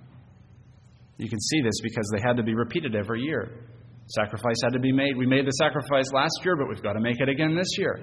you 1.18 1.28
can 1.28 1.40
see 1.40 1.62
this 1.62 1.80
because 1.82 2.08
they 2.14 2.22
had 2.22 2.36
to 2.36 2.42
be 2.42 2.54
repeated 2.54 2.94
every 2.94 3.22
year. 3.22 3.64
Sacrifice 4.08 4.56
had 4.62 4.72
to 4.74 4.78
be 4.78 4.92
made. 4.92 5.16
We 5.16 5.26
made 5.26 5.46
the 5.46 5.52
sacrifice 5.52 6.12
last 6.12 6.38
year, 6.44 6.56
but 6.56 6.68
we've 6.68 6.82
got 6.82 6.92
to 6.92 7.00
make 7.00 7.20
it 7.20 7.28
again 7.28 7.56
this 7.56 7.78
year 7.78 7.98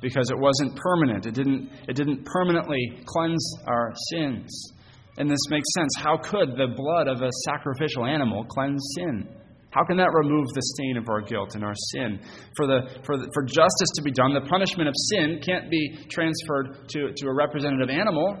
because 0.00 0.30
it 0.30 0.38
wasn't 0.38 0.76
permanent. 0.76 1.26
It 1.26 1.34
didn't, 1.34 1.70
it 1.88 1.96
didn't 1.96 2.24
permanently 2.24 3.00
cleanse 3.04 3.56
our 3.66 3.92
sins. 4.12 4.72
And 5.16 5.28
this 5.28 5.40
makes 5.50 5.66
sense. 5.76 5.90
How 5.98 6.16
could 6.16 6.50
the 6.52 6.68
blood 6.76 7.08
of 7.08 7.22
a 7.22 7.30
sacrificial 7.44 8.06
animal 8.06 8.44
cleanse 8.44 8.80
sin? 8.96 9.28
How 9.70 9.84
can 9.84 9.98
that 9.98 10.10
remove 10.12 10.46
the 10.54 10.62
stain 10.62 10.96
of 10.96 11.08
our 11.08 11.20
guilt 11.20 11.54
and 11.54 11.62
our 11.62 11.74
sin? 11.92 12.20
For, 12.56 12.66
the, 12.66 12.88
for, 13.04 13.18
the, 13.18 13.30
for 13.34 13.42
justice 13.42 13.90
to 13.96 14.02
be 14.02 14.10
done, 14.10 14.32
the 14.32 14.48
punishment 14.48 14.88
of 14.88 14.94
sin 15.12 15.40
can't 15.44 15.70
be 15.70 16.06
transferred 16.08 16.88
to, 16.88 17.12
to 17.14 17.26
a 17.28 17.34
representative 17.34 17.90
animal. 17.90 18.36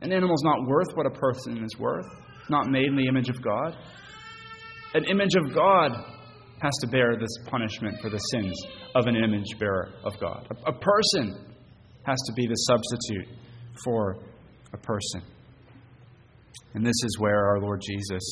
An 0.00 0.12
animal's 0.12 0.42
not 0.42 0.66
worth 0.66 0.88
what 0.94 1.06
a 1.06 1.10
person 1.10 1.62
is 1.62 1.78
worth, 1.78 2.06
not 2.48 2.68
made 2.68 2.86
in 2.86 2.96
the 2.96 3.06
image 3.06 3.28
of 3.28 3.42
God. 3.42 3.76
An 4.94 5.04
image 5.04 5.34
of 5.36 5.54
God 5.54 5.92
has 6.62 6.72
to 6.80 6.88
bear 6.88 7.16
this 7.18 7.36
punishment 7.46 8.00
for 8.00 8.08
the 8.08 8.18
sins 8.32 8.58
of 8.94 9.06
an 9.06 9.16
image 9.16 9.58
bearer 9.58 9.92
of 10.04 10.18
God. 10.20 10.46
A, 10.50 10.70
a 10.70 10.78
person 10.78 11.44
has 12.04 12.18
to 12.26 12.32
be 12.32 12.46
the 12.46 12.54
substitute 12.54 13.28
for 13.84 14.16
a 14.72 14.78
person. 14.78 15.22
And 16.74 16.84
this 16.84 16.96
is 17.04 17.18
where 17.18 17.46
our 17.46 17.60
Lord 17.60 17.82
Jesus 17.86 18.22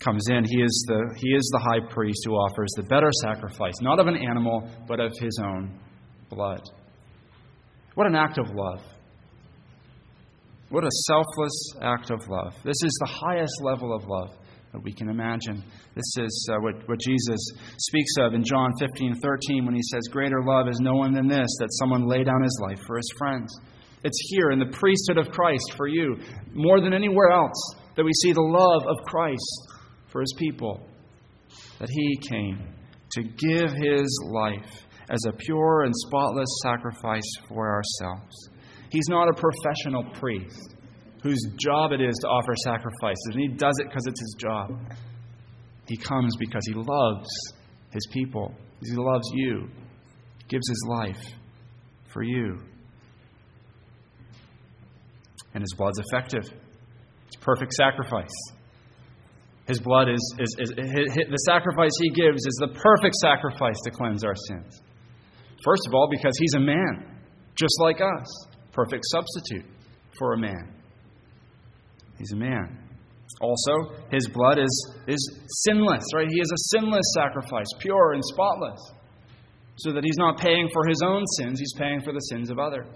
comes 0.00 0.26
in. 0.30 0.44
He 0.44 0.62
is, 0.62 0.84
the, 0.88 1.14
he 1.16 1.28
is 1.34 1.48
the 1.52 1.58
high 1.58 1.92
priest 1.92 2.20
who 2.24 2.32
offers 2.32 2.70
the 2.76 2.84
better 2.84 3.10
sacrifice, 3.22 3.74
not 3.80 3.98
of 3.98 4.06
an 4.06 4.16
animal, 4.16 4.68
but 4.86 5.00
of 5.00 5.12
his 5.20 5.38
own 5.42 5.78
blood. 6.30 6.62
What 7.94 8.06
an 8.06 8.14
act 8.14 8.38
of 8.38 8.50
love. 8.54 8.82
What 10.70 10.84
a 10.84 10.90
selfless 11.06 11.72
act 11.80 12.10
of 12.10 12.28
love. 12.28 12.54
This 12.62 12.76
is 12.84 12.96
the 13.00 13.10
highest 13.26 13.54
level 13.62 13.94
of 13.94 14.04
love 14.06 14.36
that 14.72 14.82
we 14.82 14.92
can 14.92 15.08
imagine. 15.08 15.64
This 15.94 16.16
is 16.18 16.48
uh, 16.52 16.60
what, 16.60 16.86
what 16.88 17.00
Jesus 17.00 17.40
speaks 17.78 18.12
of 18.20 18.34
in 18.34 18.44
John 18.44 18.70
15 18.78 19.14
13 19.14 19.64
when 19.64 19.74
he 19.74 19.82
says, 19.82 20.02
Greater 20.12 20.42
love 20.44 20.68
is 20.68 20.78
no 20.80 20.94
one 20.94 21.14
than 21.14 21.26
this, 21.26 21.48
that 21.58 21.72
someone 21.80 22.06
lay 22.06 22.22
down 22.22 22.42
his 22.42 22.60
life 22.62 22.78
for 22.86 22.98
his 22.98 23.10
friends. 23.16 23.50
It's 24.04 24.20
here 24.30 24.50
in 24.50 24.58
the 24.58 24.76
priesthood 24.78 25.18
of 25.18 25.32
Christ 25.32 25.72
for 25.76 25.88
you, 25.88 26.16
more 26.52 26.80
than 26.80 26.92
anywhere 26.92 27.30
else, 27.30 27.74
that 27.96 28.04
we 28.04 28.12
see 28.22 28.32
the 28.32 28.40
love 28.40 28.82
of 28.86 29.04
Christ 29.06 29.68
for 30.08 30.20
his 30.20 30.34
people, 30.38 30.80
that 31.78 31.88
he 31.90 32.16
came 32.28 32.58
to 33.12 33.22
give 33.22 33.72
his 33.72 34.20
life 34.30 34.84
as 35.10 35.20
a 35.26 35.32
pure 35.32 35.84
and 35.84 35.94
spotless 35.96 36.48
sacrifice 36.62 37.30
for 37.48 37.68
ourselves. 37.74 38.50
He's 38.90 39.08
not 39.08 39.28
a 39.28 39.32
professional 39.34 40.04
priest 40.14 40.74
whose 41.22 41.40
job 41.58 41.92
it 41.92 42.00
is 42.00 42.14
to 42.22 42.28
offer 42.28 42.54
sacrifices, 42.64 43.28
and 43.32 43.40
he 43.40 43.48
does 43.48 43.78
it 43.80 43.88
because 43.88 44.06
it's 44.06 44.20
his 44.20 44.36
job. 44.38 44.70
He 45.86 45.96
comes 45.96 46.36
because 46.38 46.62
he 46.66 46.74
loves 46.74 47.28
his 47.90 48.06
people, 48.12 48.54
he 48.82 48.94
loves 48.94 49.28
you, 49.34 49.68
gives 50.48 50.68
his 50.68 50.86
life 50.88 51.24
for 52.12 52.22
you. 52.22 52.58
And 55.54 55.62
his 55.62 55.74
blood's 55.76 55.98
effective. 55.98 56.44
It's 57.26 57.36
perfect 57.40 57.72
sacrifice. 57.72 58.28
His 59.68 59.80
blood 59.80 60.08
is, 60.08 60.34
is, 60.38 60.56
is, 60.58 60.70
is, 60.70 61.14
the 61.28 61.44
sacrifice 61.46 61.92
he 62.00 62.08
gives 62.10 62.40
is 62.40 62.56
the 62.58 62.68
perfect 62.68 63.14
sacrifice 63.20 63.76
to 63.84 63.90
cleanse 63.90 64.24
our 64.24 64.34
sins. 64.48 64.80
First 65.62 65.82
of 65.86 65.94
all, 65.94 66.08
because 66.10 66.32
he's 66.40 66.54
a 66.56 66.60
man, 66.60 67.20
just 67.54 67.76
like 67.80 68.00
us, 68.00 68.46
perfect 68.72 69.04
substitute 69.12 69.66
for 70.18 70.32
a 70.32 70.38
man. 70.38 70.72
He's 72.18 72.32
a 72.32 72.36
man. 72.36 72.78
Also, 73.42 73.94
his 74.10 74.26
blood 74.28 74.58
is, 74.58 74.94
is 75.06 75.38
sinless, 75.66 76.04
right? 76.14 76.28
He 76.30 76.40
is 76.40 76.50
a 76.50 76.78
sinless 76.78 77.04
sacrifice, 77.14 77.66
pure 77.78 78.14
and 78.14 78.22
spotless. 78.24 78.80
So 79.76 79.92
that 79.92 80.02
he's 80.02 80.16
not 80.16 80.38
paying 80.38 80.68
for 80.72 80.88
his 80.88 81.02
own 81.04 81.24
sins, 81.36 81.60
he's 81.60 81.74
paying 81.78 82.00
for 82.00 82.12
the 82.12 82.20
sins 82.30 82.50
of 82.50 82.58
others. 82.58 82.86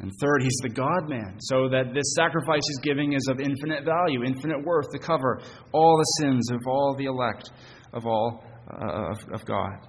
And 0.00 0.12
third, 0.20 0.42
he's 0.42 0.56
the 0.62 0.68
God 0.68 1.08
man, 1.08 1.38
so 1.40 1.68
that 1.70 1.92
this 1.92 2.14
sacrifice 2.14 2.62
he's 2.68 2.78
giving 2.78 3.14
is 3.14 3.26
of 3.28 3.40
infinite 3.40 3.84
value, 3.84 4.22
infinite 4.24 4.64
worth 4.64 4.90
to 4.92 4.98
cover 4.98 5.40
all 5.72 5.96
the 5.96 6.24
sins 6.24 6.50
of 6.52 6.60
all 6.68 6.94
the 6.96 7.06
elect 7.06 7.50
of 7.92 8.06
all 8.06 8.44
uh, 8.70 9.10
of, 9.10 9.18
of 9.32 9.44
God. 9.44 9.88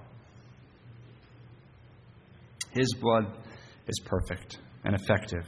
His 2.72 2.92
blood 3.00 3.26
is 3.86 4.00
perfect 4.04 4.58
and 4.84 4.94
effective. 4.94 5.46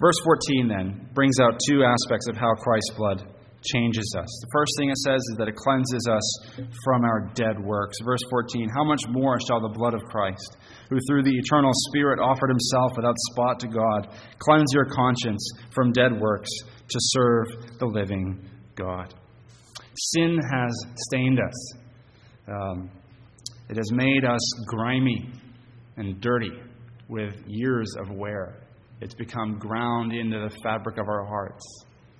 Verse 0.00 0.18
14 0.24 0.68
then 0.68 1.08
brings 1.14 1.38
out 1.38 1.60
two 1.68 1.84
aspects 1.84 2.28
of 2.28 2.36
how 2.36 2.54
Christ's 2.54 2.94
blood 2.96 3.24
changes 3.62 4.14
us. 4.18 4.28
The 4.40 4.50
first 4.52 4.72
thing 4.78 4.90
it 4.90 4.98
says 4.98 5.20
is 5.30 5.36
that 5.38 5.48
it 5.48 5.56
cleanses 5.56 6.08
us 6.10 6.66
from 6.84 7.04
our 7.04 7.30
dead 7.34 7.58
works. 7.62 7.96
Verse 8.04 8.20
14 8.30 8.68
How 8.74 8.84
much 8.84 9.00
more 9.08 9.38
shall 9.46 9.60
the 9.60 9.72
blood 9.72 9.94
of 9.94 10.02
Christ, 10.04 10.56
who 10.90 10.98
through 11.08 11.22
the 11.22 11.36
eternal 11.36 11.70
Spirit 11.88 12.18
offered 12.18 12.50
himself 12.50 12.92
without 12.96 13.14
spot 13.32 13.60
to 13.60 13.68
God, 13.68 14.08
cleanse 14.38 14.72
your 14.72 14.86
conscience 14.86 15.48
from 15.74 15.92
dead 15.92 16.12
works 16.20 16.50
to 16.88 16.98
serve 16.98 17.46
the 17.78 17.86
living 17.86 18.48
God? 18.74 19.14
Sin 19.94 20.38
has 20.52 20.72
stained 21.08 21.38
us, 21.38 21.74
um, 22.48 22.90
it 23.68 23.76
has 23.76 23.92
made 23.92 24.24
us 24.24 24.40
grimy 24.66 25.30
and 25.96 26.20
dirty 26.20 26.52
with 27.08 27.34
years 27.46 27.94
of 28.00 28.10
wear. 28.10 28.58
It's 29.00 29.14
become 29.14 29.58
ground 29.58 30.12
into 30.12 30.38
the 30.38 30.56
fabric 30.62 30.98
of 30.98 31.08
our 31.08 31.26
hearts 31.26 31.64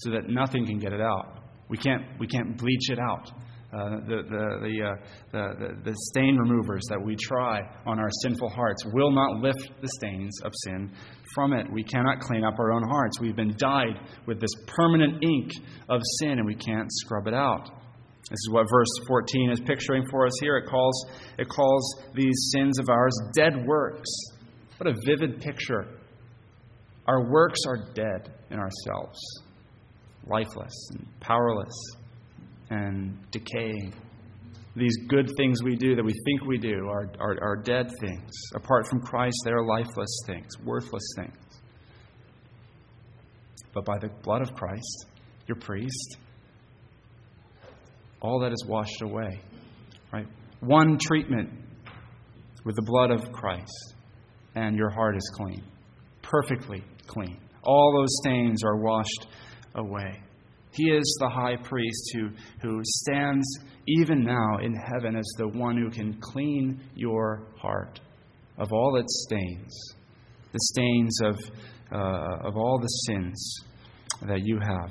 so 0.02 0.10
that 0.10 0.28
nothing 0.28 0.66
can 0.66 0.78
get 0.78 0.92
it 0.92 1.00
out. 1.00 1.38
We 1.68 1.78
can't, 1.78 2.02
we 2.18 2.26
can't 2.26 2.56
bleach 2.58 2.90
it 2.90 2.98
out. 2.98 3.30
uh, 3.72 4.00
the, 4.06 4.22
the, 4.28 4.44
the, 4.68 4.84
uh, 4.84 4.94
the, 5.32 5.44
the, 5.58 5.90
the 5.90 5.96
stain 6.10 6.36
removers 6.36 6.82
that 6.90 7.00
we 7.02 7.16
try 7.16 7.60
on 7.86 7.98
our 7.98 8.10
sinful 8.22 8.50
hearts 8.50 8.84
will 8.92 9.10
not 9.10 9.40
lift 9.40 9.70
the 9.80 9.88
stains 9.96 10.40
of 10.44 10.52
sin 10.64 10.92
from 11.34 11.54
it. 11.54 11.66
We 11.72 11.82
cannot 11.82 12.20
clean 12.20 12.44
up 12.44 12.58
our 12.58 12.72
own 12.72 12.82
hearts. 12.86 13.18
We've 13.20 13.36
been 13.36 13.54
dyed 13.56 13.98
with 14.26 14.40
this 14.40 14.50
permanent 14.66 15.24
ink 15.24 15.52
of 15.88 16.02
sin, 16.18 16.32
and 16.32 16.46
we 16.46 16.54
can't 16.54 16.88
scrub 16.90 17.26
it 17.26 17.34
out. 17.34 17.70
This 18.28 18.38
is 18.38 18.50
what 18.50 18.66
verse 18.70 18.88
14 19.08 19.50
is 19.52 19.60
picturing 19.60 20.04
for 20.10 20.26
us 20.26 20.32
here. 20.40 20.58
It 20.58 20.68
calls, 20.68 21.06
it 21.38 21.48
calls 21.48 22.02
these 22.14 22.50
sins 22.52 22.78
of 22.78 22.90
ours 22.90 23.12
dead 23.34 23.66
works. 23.66 24.10
What 24.76 24.88
a 24.90 24.94
vivid 25.06 25.40
picture. 25.40 25.86
Our 27.06 27.30
works 27.30 27.60
are 27.66 27.92
dead 27.94 28.32
in 28.50 28.58
ourselves, 28.58 29.18
lifeless 30.26 30.88
and 30.90 31.06
powerless 31.20 31.74
and 32.70 33.18
decaying. 33.30 33.92
These 34.74 34.96
good 35.08 35.28
things 35.36 35.62
we 35.62 35.76
do 35.76 35.94
that 35.96 36.04
we 36.04 36.14
think 36.24 36.44
we 36.46 36.56
do 36.56 36.88
are, 36.88 37.10
are, 37.20 37.36
are 37.42 37.56
dead 37.56 37.90
things. 38.00 38.30
Apart 38.54 38.86
from 38.86 39.00
Christ, 39.00 39.36
they 39.44 39.50
are 39.50 39.64
lifeless 39.64 40.20
things, 40.26 40.48
worthless 40.64 41.04
things. 41.16 41.36
But 43.74 43.84
by 43.84 43.98
the 43.98 44.08
blood 44.22 44.42
of 44.42 44.54
Christ, 44.54 45.06
your 45.46 45.56
priest, 45.56 46.16
all 48.20 48.40
that 48.40 48.52
is 48.52 48.64
washed 48.66 49.02
away. 49.02 49.40
Right? 50.12 50.26
One 50.60 50.98
treatment 50.98 51.50
with 52.64 52.76
the 52.76 52.82
blood 52.82 53.10
of 53.10 53.32
Christ, 53.32 53.94
and 54.54 54.76
your 54.76 54.90
heart 54.90 55.16
is 55.16 55.30
clean. 55.34 55.62
Perfectly 56.22 56.84
clean. 57.06 57.38
All 57.64 57.94
those 57.98 58.16
stains 58.22 58.62
are 58.64 58.76
washed 58.76 59.26
away. 59.74 60.22
He 60.72 60.84
is 60.84 61.18
the 61.20 61.28
high 61.28 61.56
priest 61.56 62.12
who, 62.14 62.30
who 62.62 62.80
stands 62.82 63.46
even 63.86 64.24
now 64.24 64.58
in 64.62 64.74
heaven 64.74 65.16
as 65.16 65.28
the 65.36 65.48
one 65.48 65.76
who 65.76 65.90
can 65.90 66.18
clean 66.20 66.80
your 66.94 67.46
heart 67.58 68.00
of 68.58 68.72
all 68.72 68.96
its 68.96 69.26
stains, 69.28 69.94
the 70.52 70.58
stains 70.72 71.18
of, 71.24 71.36
uh, 71.92 72.48
of 72.48 72.56
all 72.56 72.78
the 72.80 72.88
sins 73.06 73.60
that 74.22 74.40
you 74.44 74.58
have. 74.60 74.90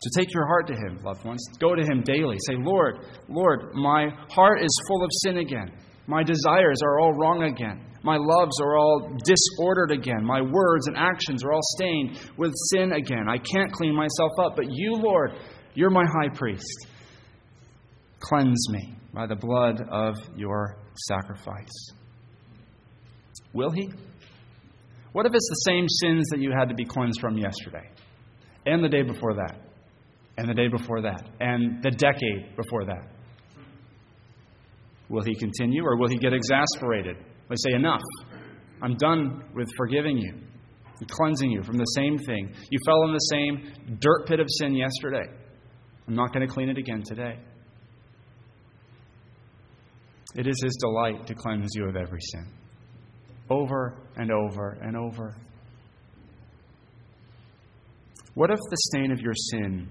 So 0.00 0.20
take 0.20 0.32
your 0.32 0.46
heart 0.46 0.68
to 0.68 0.74
Him, 0.74 1.02
loved 1.04 1.24
ones. 1.24 1.44
Go 1.58 1.74
to 1.74 1.82
Him 1.82 2.02
daily. 2.02 2.36
Say, 2.46 2.54
Lord, 2.56 2.98
Lord, 3.28 3.74
my 3.74 4.08
heart 4.30 4.62
is 4.62 4.82
full 4.88 5.04
of 5.04 5.10
sin 5.24 5.38
again. 5.38 5.72
My 6.06 6.22
desires 6.22 6.80
are 6.82 7.00
all 7.00 7.12
wrong 7.14 7.42
again. 7.42 7.84
My 8.02 8.16
loves 8.16 8.60
are 8.60 8.76
all 8.76 9.16
disordered 9.24 9.90
again. 9.90 10.24
My 10.24 10.40
words 10.40 10.86
and 10.86 10.96
actions 10.96 11.42
are 11.44 11.52
all 11.52 11.60
stained 11.76 12.18
with 12.36 12.52
sin 12.72 12.92
again. 12.92 13.28
I 13.28 13.38
can't 13.38 13.72
clean 13.72 13.94
myself 13.94 14.32
up, 14.40 14.56
but 14.56 14.66
you, 14.70 14.94
Lord, 14.94 15.32
you're 15.74 15.90
my 15.90 16.04
high 16.04 16.28
priest. 16.34 16.86
Cleanse 18.20 18.68
me 18.70 18.94
by 19.12 19.26
the 19.26 19.36
blood 19.36 19.80
of 19.90 20.14
your 20.36 20.76
sacrifice. 21.08 21.92
Will 23.52 23.70
he? 23.70 23.90
What 25.12 25.26
if 25.26 25.32
it's 25.34 25.48
the 25.48 25.70
same 25.70 25.86
sins 25.88 26.26
that 26.30 26.40
you 26.40 26.52
had 26.56 26.68
to 26.68 26.74
be 26.74 26.84
cleansed 26.84 27.20
from 27.20 27.36
yesterday, 27.36 27.88
and 28.66 28.84
the 28.84 28.88
day 28.88 29.02
before 29.02 29.34
that, 29.34 29.56
and 30.36 30.48
the 30.48 30.54
day 30.54 30.68
before 30.68 31.02
that, 31.02 31.22
and 31.40 31.82
the 31.82 31.90
decade 31.90 32.56
before 32.56 32.84
that? 32.84 33.08
Will 35.08 35.24
he 35.24 35.34
continue, 35.34 35.82
or 35.84 35.96
will 35.96 36.08
he 36.08 36.18
get 36.18 36.32
exasperated? 36.32 37.16
They 37.48 37.56
say, 37.56 37.74
Enough. 37.74 38.02
I'm 38.80 38.96
done 38.96 39.42
with 39.54 39.68
forgiving 39.76 40.18
you 40.18 40.32
and 41.00 41.08
cleansing 41.08 41.50
you 41.50 41.62
from 41.62 41.78
the 41.78 41.84
same 41.84 42.18
thing. 42.18 42.52
You 42.70 42.78
fell 42.86 43.02
in 43.04 43.12
the 43.12 43.18
same 43.18 43.98
dirt 44.00 44.26
pit 44.26 44.40
of 44.40 44.46
sin 44.58 44.74
yesterday. 44.74 45.30
I'm 46.06 46.14
not 46.14 46.32
going 46.32 46.46
to 46.46 46.52
clean 46.52 46.68
it 46.68 46.78
again 46.78 47.02
today. 47.04 47.38
It 50.34 50.46
is 50.46 50.60
His 50.62 50.76
delight 50.80 51.26
to 51.26 51.34
cleanse 51.34 51.70
you 51.74 51.88
of 51.88 51.96
every 51.96 52.20
sin, 52.20 52.52
over 53.50 53.96
and 54.16 54.30
over 54.30 54.78
and 54.82 54.96
over. 54.96 55.36
What 58.34 58.50
if 58.50 58.58
the 58.58 58.76
stain 58.92 59.10
of 59.10 59.20
your 59.20 59.34
sin 59.34 59.88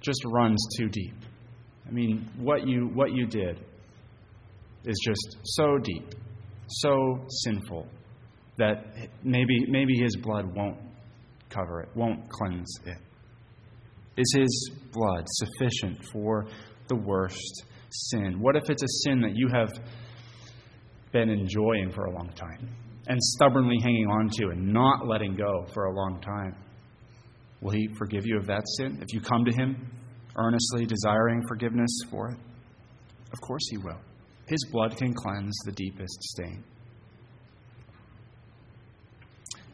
just 0.00 0.20
runs 0.26 0.58
too 0.76 0.88
deep? 0.88 1.14
I 1.86 1.92
mean, 1.92 2.28
what 2.38 2.66
you, 2.66 2.88
what 2.92 3.12
you 3.12 3.26
did 3.26 3.60
is 4.84 4.96
just 5.04 5.36
so 5.44 5.78
deep 5.78 6.14
so 6.68 7.24
sinful 7.44 7.86
that 8.58 8.84
maybe, 9.22 9.66
maybe 9.68 9.96
his 9.98 10.16
blood 10.16 10.54
won't 10.54 10.78
cover 11.50 11.80
it, 11.80 11.88
won't 11.94 12.28
cleanse 12.28 12.78
it. 12.86 12.98
Is 14.16 14.34
his 14.34 14.70
blood 14.92 15.24
sufficient 15.26 16.04
for 16.10 16.46
the 16.88 16.96
worst 16.96 17.64
sin? 17.90 18.40
What 18.40 18.56
if 18.56 18.68
it's 18.68 18.82
a 18.82 18.88
sin 19.04 19.20
that 19.20 19.32
you 19.34 19.48
have 19.52 19.68
been 21.12 21.28
enjoying 21.28 21.92
for 21.92 22.06
a 22.06 22.14
long 22.14 22.30
time 22.34 22.74
and 23.08 23.22
stubbornly 23.22 23.76
hanging 23.82 24.06
on 24.06 24.28
to 24.30 24.48
and 24.48 24.72
not 24.72 25.06
letting 25.06 25.34
go 25.34 25.66
for 25.72 25.84
a 25.84 25.94
long 25.94 26.20
time? 26.20 26.56
Will 27.60 27.72
he 27.72 27.88
forgive 27.98 28.26
you 28.26 28.38
of 28.38 28.46
that 28.46 28.62
sin 28.78 28.98
if 29.00 29.12
you 29.12 29.20
come 29.20 29.44
to 29.44 29.52
him 29.52 29.90
earnestly 30.36 30.86
desiring 30.86 31.42
forgiveness 31.48 31.90
for 32.10 32.30
it? 32.30 32.38
Of 33.32 33.40
course 33.40 33.66
he 33.70 33.78
will. 33.78 34.00
His 34.46 34.64
blood 34.70 34.96
can 34.96 35.12
cleanse 35.12 35.56
the 35.64 35.72
deepest 35.72 36.22
stain. 36.22 36.64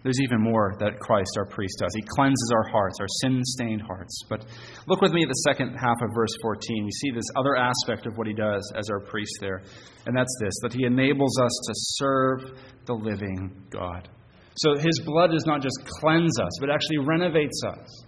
There's 0.03 0.21
even 0.21 0.43
more 0.43 0.75
that 0.81 0.99
Christ, 0.99 1.31
our 1.39 1.47
priest, 1.47 1.79
does. 1.79 1.93
He 1.95 2.03
cleanses 2.03 2.53
our 2.57 2.69
hearts, 2.71 2.99
our 2.99 3.07
sin 3.21 3.41
stained 3.45 3.83
hearts. 3.83 4.25
But 4.29 4.45
look 4.89 5.01
with 5.01 5.13
me 5.13 5.23
at 5.23 5.29
the 5.29 5.43
second 5.47 5.77
half 5.77 6.03
of 6.03 6.11
verse 6.15 6.35
14. 6.43 6.85
We 6.85 6.91
see 6.91 7.11
this 7.13 7.31
other 7.37 7.57
aspect 7.57 8.07
of 8.07 8.17
what 8.17 8.27
he 8.27 8.33
does 8.33 8.73
as 8.77 8.91
our 8.91 8.99
priest 8.99 9.39
there, 9.41 9.63
and 10.07 10.17
that's 10.17 10.37
this 10.41 10.55
that 10.63 10.73
he 10.73 10.87
enables 10.87 11.39
us 11.39 11.53
to 11.67 11.73
serve 11.75 12.59
the 12.87 12.95
living 12.95 13.65
God. 13.71 14.09
So 14.57 14.77
his 14.77 15.01
blood 15.05 15.31
does 15.31 15.47
not 15.47 15.63
just 15.63 15.79
cleanse 16.01 16.39
us, 16.41 16.51
but 16.61 16.69
actually 16.69 16.99
renovates 16.99 17.63
us. 17.65 18.05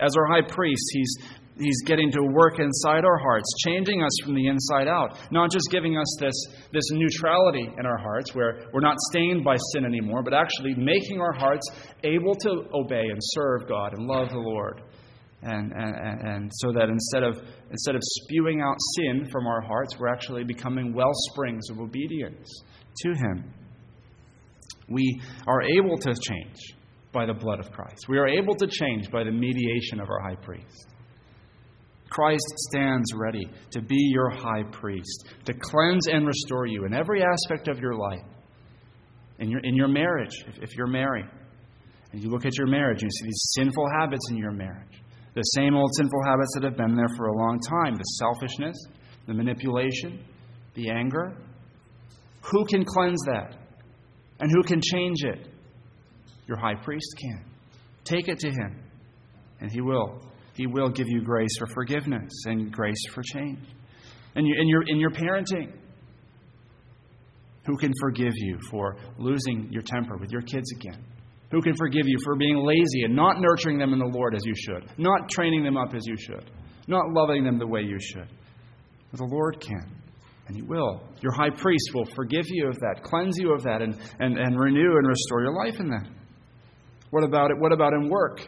As 0.00 0.16
our 0.16 0.26
high 0.26 0.46
priest, 0.48 0.82
he's 0.92 1.16
He's 1.58 1.82
getting 1.84 2.10
to 2.12 2.22
work 2.22 2.60
inside 2.60 3.04
our 3.04 3.18
hearts, 3.18 3.52
changing 3.64 4.02
us 4.02 4.12
from 4.24 4.34
the 4.34 4.46
inside 4.46 4.86
out. 4.86 5.18
Not 5.32 5.50
just 5.50 5.68
giving 5.70 5.96
us 5.96 6.06
this, 6.20 6.34
this 6.72 6.84
neutrality 6.92 7.68
in 7.78 7.84
our 7.84 7.98
hearts 7.98 8.34
where 8.34 8.60
we're 8.72 8.80
not 8.80 8.96
stained 9.10 9.44
by 9.44 9.56
sin 9.72 9.84
anymore, 9.84 10.22
but 10.22 10.34
actually 10.34 10.74
making 10.74 11.20
our 11.20 11.32
hearts 11.32 11.68
able 12.04 12.34
to 12.36 12.64
obey 12.74 13.04
and 13.10 13.18
serve 13.20 13.68
God 13.68 13.94
and 13.94 14.06
love 14.06 14.30
the 14.30 14.38
Lord. 14.38 14.82
And, 15.42 15.72
and, 15.72 16.20
and 16.20 16.50
so 16.52 16.72
that 16.72 16.88
instead 16.88 17.22
of, 17.22 17.40
instead 17.70 17.94
of 17.94 18.02
spewing 18.02 18.60
out 18.60 18.76
sin 18.96 19.28
from 19.30 19.46
our 19.46 19.60
hearts, 19.60 19.96
we're 19.98 20.08
actually 20.08 20.44
becoming 20.44 20.92
well 20.92 21.12
springs 21.30 21.70
of 21.70 21.80
obedience 21.80 22.48
to 23.02 23.10
Him. 23.10 23.52
We 24.88 25.20
are 25.46 25.62
able 25.62 25.96
to 25.98 26.14
change 26.14 26.56
by 27.12 27.26
the 27.26 27.34
blood 27.34 27.60
of 27.60 27.70
Christ. 27.72 28.06
We 28.08 28.18
are 28.18 28.26
able 28.26 28.54
to 28.56 28.66
change 28.66 29.10
by 29.10 29.24
the 29.24 29.30
mediation 29.30 30.00
of 30.00 30.08
our 30.08 30.20
high 30.20 30.36
priest. 30.36 30.88
Christ 32.10 32.46
stands 32.70 33.12
ready 33.14 33.48
to 33.70 33.80
be 33.80 34.10
your 34.12 34.30
high 34.30 34.62
priest, 34.72 35.28
to 35.44 35.52
cleanse 35.52 36.06
and 36.08 36.26
restore 36.26 36.66
you 36.66 36.84
in 36.84 36.94
every 36.94 37.22
aspect 37.22 37.68
of 37.68 37.78
your 37.78 37.94
life. 37.94 38.24
In 39.38 39.50
your, 39.50 39.60
in 39.60 39.74
your 39.74 39.88
marriage, 39.88 40.32
if, 40.48 40.58
if 40.62 40.76
you're 40.76 40.88
married, 40.88 41.26
and 42.12 42.22
you 42.22 42.30
look 42.30 42.46
at 42.46 42.56
your 42.56 42.66
marriage, 42.66 43.02
and 43.02 43.10
you 43.10 43.10
see 43.10 43.26
these 43.26 43.52
sinful 43.56 43.86
habits 44.00 44.30
in 44.30 44.36
your 44.36 44.52
marriage. 44.52 45.02
The 45.34 45.42
same 45.42 45.74
old 45.74 45.90
sinful 45.94 46.24
habits 46.24 46.50
that 46.54 46.64
have 46.64 46.76
been 46.76 46.96
there 46.96 47.08
for 47.16 47.26
a 47.26 47.36
long 47.36 47.60
time 47.60 47.94
the 47.94 48.02
selfishness, 48.02 48.76
the 49.26 49.34
manipulation, 49.34 50.24
the 50.74 50.90
anger. 50.90 51.36
Who 52.50 52.64
can 52.64 52.84
cleanse 52.84 53.20
that? 53.26 53.56
And 54.40 54.50
who 54.50 54.62
can 54.62 54.80
change 54.80 55.22
it? 55.24 55.48
Your 56.46 56.56
high 56.56 56.74
priest 56.74 57.14
can. 57.20 57.44
Take 58.04 58.28
it 58.28 58.38
to 58.40 58.48
him, 58.48 58.82
and 59.60 59.70
he 59.70 59.80
will. 59.82 60.22
He 60.58 60.66
will 60.66 60.90
give 60.90 61.06
you 61.08 61.22
grace 61.22 61.56
for 61.56 61.68
forgiveness 61.68 62.32
and 62.46 62.72
grace 62.72 63.00
for 63.14 63.22
change. 63.22 63.64
And 64.34 64.44
in 64.44 64.68
your, 64.68 64.82
in 64.88 64.98
your 64.98 65.10
parenting, 65.10 65.72
who 67.64 67.76
can 67.76 67.92
forgive 68.00 68.32
you 68.34 68.58
for 68.68 68.96
losing 69.18 69.68
your 69.70 69.82
temper 69.82 70.16
with 70.16 70.32
your 70.32 70.42
kids 70.42 70.70
again? 70.72 71.04
Who 71.52 71.62
can 71.62 71.74
forgive 71.76 72.08
you 72.08 72.18
for 72.24 72.34
being 72.34 72.56
lazy 72.56 73.04
and 73.04 73.14
not 73.14 73.36
nurturing 73.38 73.78
them 73.78 73.92
in 73.92 74.00
the 74.00 74.10
Lord 74.12 74.34
as 74.34 74.42
you 74.44 74.54
should, 74.56 74.90
not 74.98 75.28
training 75.30 75.62
them 75.62 75.76
up 75.76 75.94
as 75.94 76.02
you 76.06 76.16
should, 76.18 76.50
not 76.88 77.04
loving 77.10 77.44
them 77.44 77.58
the 77.58 77.66
way 77.66 77.82
you 77.82 77.98
should? 78.00 78.28
But 79.12 79.18
the 79.18 79.26
Lord 79.30 79.60
can, 79.60 79.88
and 80.48 80.56
He 80.56 80.62
will. 80.62 81.04
Your 81.20 81.32
high 81.32 81.50
priest 81.50 81.90
will 81.94 82.04
forgive 82.16 82.44
you 82.48 82.68
of 82.68 82.74
that, 82.80 83.04
cleanse 83.04 83.38
you 83.38 83.54
of 83.54 83.62
that, 83.62 83.80
and, 83.80 83.96
and, 84.18 84.36
and 84.36 84.58
renew 84.58 84.96
and 84.96 85.06
restore 85.06 85.42
your 85.42 85.54
life 85.64 85.78
in 85.78 85.88
that. 85.88 86.08
What 87.10 87.22
about 87.22 87.52
it? 87.52 87.58
What 87.58 87.72
about 87.72 87.92
in 87.92 88.08
work? 88.08 88.40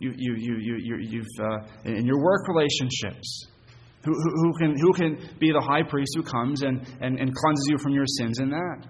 You, 0.00 0.12
you, 0.16 0.34
you, 0.36 0.76
you, 0.76 0.96
you've, 0.98 1.26
uh, 1.40 1.58
in 1.84 2.06
your 2.06 2.20
work 2.20 2.48
relationships. 2.48 3.46
Who, 4.04 4.12
who, 4.12 4.30
who, 4.34 4.58
can, 4.58 4.78
who 4.78 4.92
can 4.94 5.36
be 5.38 5.52
the 5.52 5.60
high 5.60 5.82
priest 5.82 6.12
who 6.16 6.22
comes 6.22 6.62
and, 6.62 6.80
and, 7.00 7.20
and 7.20 7.34
cleanses 7.34 7.66
you 7.70 7.78
from 7.78 7.92
your 7.92 8.06
sins 8.06 8.40
in 8.40 8.50
that? 8.50 8.86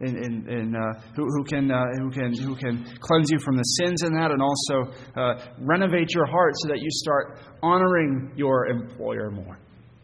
in, 0.00 0.48
in 0.48 0.76
uh, 0.76 1.00
who, 1.16 1.24
who, 1.24 1.44
can, 1.44 1.70
uh, 1.70 1.84
who, 1.98 2.10
can, 2.10 2.32
who 2.32 2.54
can 2.54 2.84
cleanse 3.00 3.30
you 3.30 3.38
from 3.40 3.56
the 3.56 3.62
sins 3.62 4.02
in 4.02 4.12
that 4.14 4.30
and 4.30 4.40
also 4.40 4.92
uh, 5.16 5.44
renovate 5.58 6.14
your 6.14 6.26
heart 6.26 6.52
so 6.58 6.68
that 6.68 6.78
you 6.78 6.88
start 6.90 7.40
honoring 7.62 8.30
your 8.36 8.66
employer 8.66 9.30
more 9.30 9.58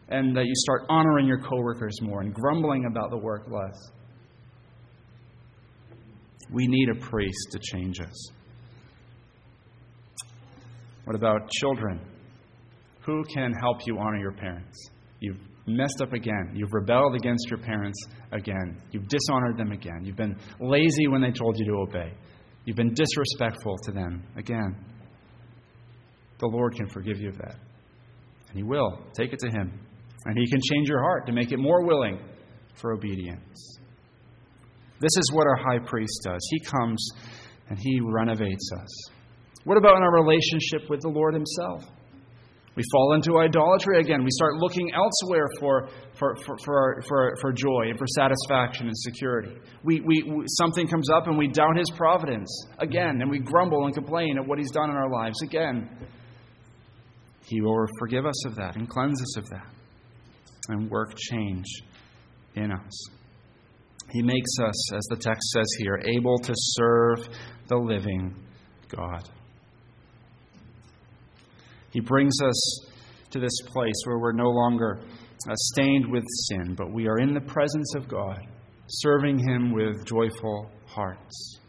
and 0.09 0.35
that 0.35 0.45
you 0.45 0.53
start 0.55 0.83
honoring 0.89 1.27
your 1.27 1.39
coworkers 1.39 1.97
more 2.01 2.21
and 2.21 2.33
grumbling 2.33 2.85
about 2.85 3.09
the 3.09 3.17
work 3.17 3.47
less. 3.49 3.91
We 6.51 6.67
need 6.67 6.89
a 6.89 6.95
priest 6.95 7.51
to 7.51 7.59
change 7.59 7.99
us. 8.01 8.31
What 11.05 11.15
about 11.15 11.49
children? 11.49 12.01
Who 13.05 13.23
can 13.33 13.53
help 13.53 13.77
you 13.85 13.97
honor 13.99 14.17
your 14.17 14.33
parents? 14.33 14.77
You've 15.19 15.39
messed 15.67 16.01
up 16.01 16.13
again. 16.13 16.51
You've 16.53 16.73
rebelled 16.73 17.15
against 17.15 17.47
your 17.49 17.59
parents 17.59 17.97
again. 18.31 18.81
You've 18.91 19.07
dishonored 19.07 19.57
them 19.57 19.71
again. 19.71 20.01
You've 20.03 20.15
been 20.15 20.35
lazy 20.59 21.07
when 21.07 21.21
they 21.21 21.31
told 21.31 21.57
you 21.57 21.65
to 21.65 21.73
obey. 21.73 22.13
You've 22.65 22.77
been 22.77 22.93
disrespectful 22.93 23.77
to 23.83 23.91
them 23.91 24.23
again. 24.35 24.75
The 26.39 26.47
Lord 26.47 26.75
can 26.75 26.87
forgive 26.87 27.19
you 27.19 27.29
of 27.29 27.37
that. 27.37 27.55
And 28.49 28.57
He 28.57 28.63
will. 28.63 28.99
Take 29.15 29.33
it 29.33 29.39
to 29.39 29.49
Him. 29.49 29.79
And 30.25 30.37
He 30.37 30.47
can 30.47 30.59
change 30.71 30.89
your 30.89 31.01
heart 31.01 31.27
to 31.27 31.31
make 31.31 31.51
it 31.51 31.57
more 31.57 31.85
willing 31.85 32.19
for 32.73 32.93
obedience. 32.93 33.79
This 34.99 35.15
is 35.17 35.31
what 35.33 35.45
our 35.45 35.57
high 35.57 35.79
priest 35.79 36.21
does. 36.23 36.45
He 36.49 36.59
comes 36.59 37.07
and 37.69 37.77
He 37.79 37.99
renovates 38.03 38.69
us. 38.79 39.09
What 39.65 39.77
about 39.77 39.97
in 39.97 40.03
our 40.03 40.13
relationship 40.13 40.89
with 40.89 41.01
the 41.01 41.09
Lord 41.09 41.33
Himself? 41.33 41.83
We 42.75 42.83
fall 42.91 43.13
into 43.13 43.37
idolatry 43.39 43.99
again. 43.99 44.23
We 44.23 44.31
start 44.31 44.55
looking 44.55 44.91
elsewhere 44.93 45.47
for, 45.59 45.87
for, 46.19 46.35
for, 46.45 46.57
for, 46.65 47.01
for, 47.07 47.33
for 47.39 47.51
joy 47.53 47.89
and 47.89 47.97
for 47.97 48.05
satisfaction 48.15 48.87
and 48.87 48.97
security. 48.97 49.55
We, 49.83 50.01
we, 50.01 50.43
something 50.47 50.87
comes 50.87 51.09
up 51.09 51.27
and 51.27 51.37
we 51.37 51.47
doubt 51.47 51.77
His 51.77 51.89
providence 51.95 52.49
again, 52.79 53.21
and 53.21 53.29
we 53.29 53.39
grumble 53.39 53.85
and 53.85 53.93
complain 53.93 54.37
at 54.37 54.45
what 54.45 54.59
He's 54.59 54.71
done 54.71 54.89
in 54.89 54.95
our 54.95 55.09
lives 55.09 55.41
again. 55.41 55.89
He 57.45 57.61
will 57.61 57.85
forgive 57.99 58.25
us 58.25 58.45
of 58.45 58.55
that 58.55 58.75
and 58.75 58.89
cleanse 58.89 59.21
us 59.21 59.37
of 59.37 59.49
that 59.49 59.67
and 60.67 60.89
work 60.89 61.15
change 61.15 61.65
in 62.55 62.71
us. 62.71 63.09
He 64.11 64.21
makes 64.21 64.51
us, 64.61 64.93
as 64.93 65.03
the 65.09 65.17
text 65.17 65.49
says 65.51 65.67
here, 65.79 66.01
able 66.05 66.37
to 66.39 66.53
serve 66.55 67.27
the 67.67 67.77
living 67.77 68.35
God. 68.89 69.29
He 71.95 72.01
brings 72.01 72.33
us 72.45 72.87
to 73.29 73.39
this 73.39 73.57
place 73.67 73.95
where 74.03 74.19
we're 74.19 74.33
no 74.33 74.49
longer 74.49 74.99
uh, 74.99 75.53
stained 75.55 76.11
with 76.11 76.25
sin, 76.49 76.75
but 76.75 76.91
we 76.91 77.07
are 77.07 77.19
in 77.19 77.33
the 77.33 77.39
presence 77.39 77.95
of 77.95 78.09
God, 78.09 78.37
serving 78.89 79.39
Him 79.39 79.71
with 79.71 80.05
joyful 80.05 80.69
hearts. 80.87 81.59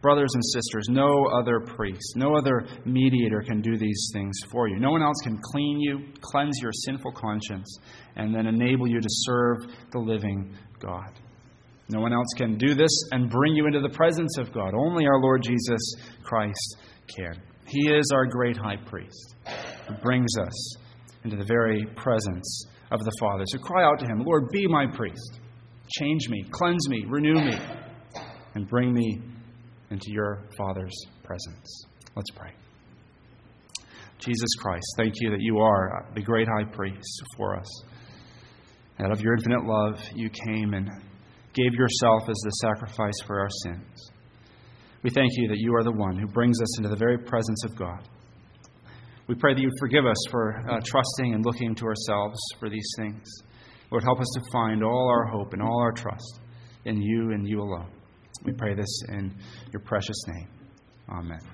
Brothers 0.00 0.30
and 0.32 0.42
sisters, 0.42 0.86
no 0.88 1.26
other 1.26 1.60
priest, 1.60 2.14
no 2.16 2.36
other 2.38 2.66
mediator 2.86 3.42
can 3.42 3.60
do 3.60 3.76
these 3.76 4.08
things 4.14 4.34
for 4.50 4.66
you. 4.66 4.80
No 4.80 4.92
one 4.92 5.02
else 5.02 5.20
can 5.22 5.38
clean 5.52 5.78
you, 5.78 5.98
cleanse 6.22 6.58
your 6.62 6.72
sinful 6.72 7.12
conscience, 7.12 7.78
and 8.16 8.34
then 8.34 8.46
enable 8.46 8.88
you 8.88 8.98
to 8.98 9.08
serve 9.10 9.58
the 9.92 9.98
living 9.98 10.56
God. 10.80 11.12
No 11.90 12.00
one 12.00 12.14
else 12.14 12.28
can 12.38 12.56
do 12.56 12.72
this 12.74 13.10
and 13.12 13.28
bring 13.28 13.54
you 13.54 13.66
into 13.66 13.82
the 13.82 13.94
presence 13.94 14.38
of 14.38 14.54
God. 14.54 14.72
Only 14.74 15.04
our 15.04 15.20
Lord 15.20 15.42
Jesus 15.42 15.96
Christ 16.22 16.78
can. 17.14 17.42
He 17.66 17.90
is 17.90 18.10
our 18.14 18.26
great 18.26 18.56
high 18.56 18.76
priest 18.86 19.36
who 19.88 19.94
brings 20.02 20.30
us 20.38 20.76
into 21.24 21.36
the 21.36 21.44
very 21.44 21.84
presence 21.96 22.66
of 22.90 23.00
the 23.00 23.12
Father. 23.18 23.44
So 23.46 23.58
cry 23.58 23.84
out 23.84 23.98
to 24.00 24.06
him, 24.06 24.24
Lord, 24.24 24.48
be 24.50 24.66
my 24.66 24.86
priest. 24.86 25.40
Change 25.98 26.28
me, 26.28 26.44
cleanse 26.50 26.88
me, 26.88 27.04
renew 27.08 27.34
me, 27.34 27.58
and 28.54 28.68
bring 28.68 28.92
me 28.92 29.20
into 29.90 30.06
your 30.08 30.44
Father's 30.56 30.94
presence. 31.22 31.86
Let's 32.16 32.30
pray. 32.34 32.52
Jesus 34.18 34.54
Christ, 34.58 34.86
thank 34.96 35.14
you 35.20 35.30
that 35.30 35.40
you 35.40 35.58
are 35.58 36.06
the 36.14 36.22
great 36.22 36.48
high 36.48 36.64
priest 36.64 37.22
for 37.36 37.58
us. 37.58 37.82
Out 39.00 39.10
of 39.10 39.20
your 39.20 39.34
infinite 39.34 39.64
love, 39.64 40.00
you 40.14 40.30
came 40.46 40.72
and 40.72 40.88
gave 41.52 41.74
yourself 41.74 42.22
as 42.28 42.36
the 42.44 42.50
sacrifice 42.62 43.20
for 43.26 43.40
our 43.40 43.50
sins. 43.64 44.10
We 45.04 45.10
thank 45.10 45.32
you 45.36 45.48
that 45.48 45.58
you 45.58 45.74
are 45.76 45.84
the 45.84 45.92
one 45.92 46.16
who 46.16 46.26
brings 46.26 46.60
us 46.62 46.78
into 46.78 46.88
the 46.88 46.96
very 46.96 47.18
presence 47.18 47.62
of 47.64 47.76
God. 47.76 48.08
We 49.26 49.34
pray 49.34 49.52
that 49.54 49.60
you 49.60 49.70
forgive 49.78 50.06
us 50.06 50.16
for 50.30 50.56
uh, 50.68 50.80
trusting 50.82 51.34
and 51.34 51.44
looking 51.44 51.74
to 51.74 51.84
ourselves 51.84 52.38
for 52.58 52.70
these 52.70 52.88
things. 52.96 53.28
Lord, 53.90 54.02
help 54.02 54.18
us 54.18 54.26
to 54.34 54.40
find 54.50 54.82
all 54.82 55.08
our 55.10 55.26
hope 55.26 55.52
and 55.52 55.62
all 55.62 55.80
our 55.80 55.92
trust 55.92 56.40
in 56.86 57.00
you 57.00 57.32
and 57.32 57.46
you 57.46 57.60
alone. 57.60 57.90
We 58.44 58.52
pray 58.52 58.74
this 58.74 59.02
in 59.10 59.34
your 59.72 59.82
precious 59.82 60.16
name. 60.26 60.48
Amen. 61.10 61.53